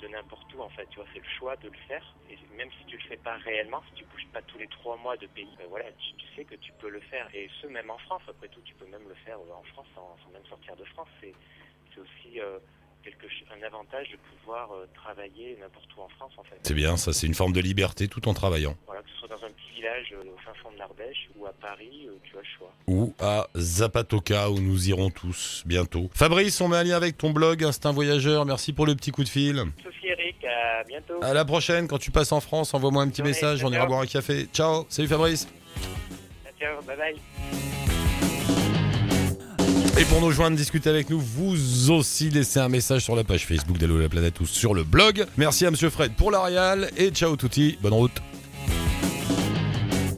de 0.00 0.08
n'importe 0.08 0.52
où 0.54 0.62
en 0.62 0.68
fait, 0.70 0.86
tu 0.90 0.96
vois, 0.96 1.08
c'est 1.12 1.20
le 1.20 1.28
choix 1.38 1.56
de 1.56 1.68
le 1.68 1.76
faire. 1.86 2.04
Et 2.30 2.38
même 2.56 2.70
si 2.78 2.84
tu 2.86 2.96
le 2.96 3.02
fais 3.02 3.16
pas 3.16 3.36
réellement, 3.36 3.82
si 3.88 3.94
tu 3.94 4.04
bouges 4.04 4.26
pas 4.32 4.42
tous 4.42 4.58
les 4.58 4.68
trois 4.68 4.96
mois 4.96 5.16
de 5.16 5.26
pays, 5.26 5.54
ben 5.58 5.66
voilà, 5.68 5.86
tu, 5.92 6.26
sais 6.34 6.44
que 6.44 6.54
tu 6.56 6.72
peux 6.78 6.88
le 6.88 7.00
faire. 7.00 7.28
Et 7.34 7.50
ce 7.60 7.66
même 7.66 7.90
en 7.90 7.98
France, 7.98 8.22
après 8.28 8.48
tout, 8.48 8.60
tu 8.62 8.74
peux 8.74 8.86
même 8.86 9.08
le 9.08 9.14
faire 9.14 9.38
euh, 9.38 9.52
en 9.52 9.62
France 9.64 9.86
sans, 9.94 10.30
même 10.32 10.44
sortir 10.46 10.76
de 10.76 10.84
France. 10.84 11.08
C'est 11.20 11.34
aussi 11.98 12.40
euh, 12.40 12.58
quelque 13.08 13.28
un 13.58 13.66
avantage 13.66 14.08
de 14.10 14.16
pouvoir 14.16 14.70
euh, 14.72 14.86
travailler 14.94 15.56
n'importe 15.60 15.88
où 15.96 16.02
en 16.02 16.08
France 16.08 16.32
en 16.36 16.42
fait. 16.44 16.56
C'est 16.62 16.74
bien, 16.74 16.96
ça, 16.96 17.12
c'est 17.12 17.26
une 17.26 17.34
forme 17.34 17.52
de 17.52 17.60
liberté 17.60 18.08
tout 18.08 18.28
en 18.28 18.34
travaillant. 18.34 18.76
Voilà, 18.86 19.02
que 19.02 19.08
ce 19.10 19.16
soit 19.18 19.28
dans 19.28 19.44
un 19.44 19.50
petit 19.50 19.74
village 19.74 20.12
euh, 20.12 20.22
au 20.22 20.38
fin 20.44 20.52
fond 20.62 20.70
de 20.72 20.78
l'Ardèche 20.78 21.28
ou 21.36 21.46
à 21.46 21.52
Paris, 21.52 22.06
euh, 22.06 22.12
tu 22.24 22.36
as 22.36 22.40
le 22.40 22.46
choix. 22.58 22.72
Ou 22.86 23.14
à 23.20 23.48
Zapatoca, 23.56 24.50
où 24.50 24.60
nous 24.60 24.88
irons 24.88 25.10
tous 25.10 25.62
bientôt. 25.66 26.10
Fabrice, 26.14 26.60
on 26.60 26.68
met 26.68 26.76
un 26.76 26.84
lien 26.84 26.96
avec 26.96 27.16
ton 27.16 27.30
blog 27.30 27.64
Instinct 27.64 27.92
Voyageur. 27.92 28.44
Merci 28.44 28.72
pour 28.72 28.86
le 28.86 28.94
petit 28.94 29.10
coup 29.10 29.24
de 29.24 29.28
fil. 29.28 29.62
Sophie 29.82 30.08
Eric, 30.08 30.44
à 30.44 30.84
bientôt. 30.84 31.22
À 31.22 31.32
la 31.34 31.44
prochaine, 31.44 31.88
quand 31.88 31.98
tu 31.98 32.10
passes 32.10 32.32
en 32.32 32.40
France, 32.40 32.74
envoie-moi 32.74 33.02
un 33.02 33.08
petit 33.08 33.22
message, 33.22 33.64
on 33.64 33.72
ira 33.72 33.86
boire 33.86 34.00
un 34.00 34.06
café. 34.06 34.46
Ciao, 34.52 34.86
salut 34.88 35.08
Fabrice. 35.08 35.48
Ciao, 36.58 36.82
bye 36.82 36.96
bye. 36.96 37.77
Et 40.00 40.04
pour 40.04 40.20
nous 40.20 40.30
joindre, 40.30 40.56
discuter 40.56 40.88
avec 40.88 41.10
nous, 41.10 41.18
vous 41.18 41.90
aussi 41.90 42.30
laissez 42.30 42.60
un 42.60 42.68
message 42.68 43.02
sur 43.02 43.16
la 43.16 43.24
page 43.24 43.46
Facebook 43.46 43.78
d'Allo 43.78 43.98
la 43.98 44.08
planète 44.08 44.38
ou 44.38 44.46
sur 44.46 44.72
le 44.72 44.84
blog. 44.84 45.26
Merci 45.36 45.66
à 45.66 45.72
Monsieur 45.72 45.90
Fred 45.90 46.12
pour 46.12 46.30
l'Arial 46.30 46.88
et 46.96 47.10
ciao 47.10 47.34
touti, 47.34 47.76
bonne 47.82 47.94
route. 47.94 48.22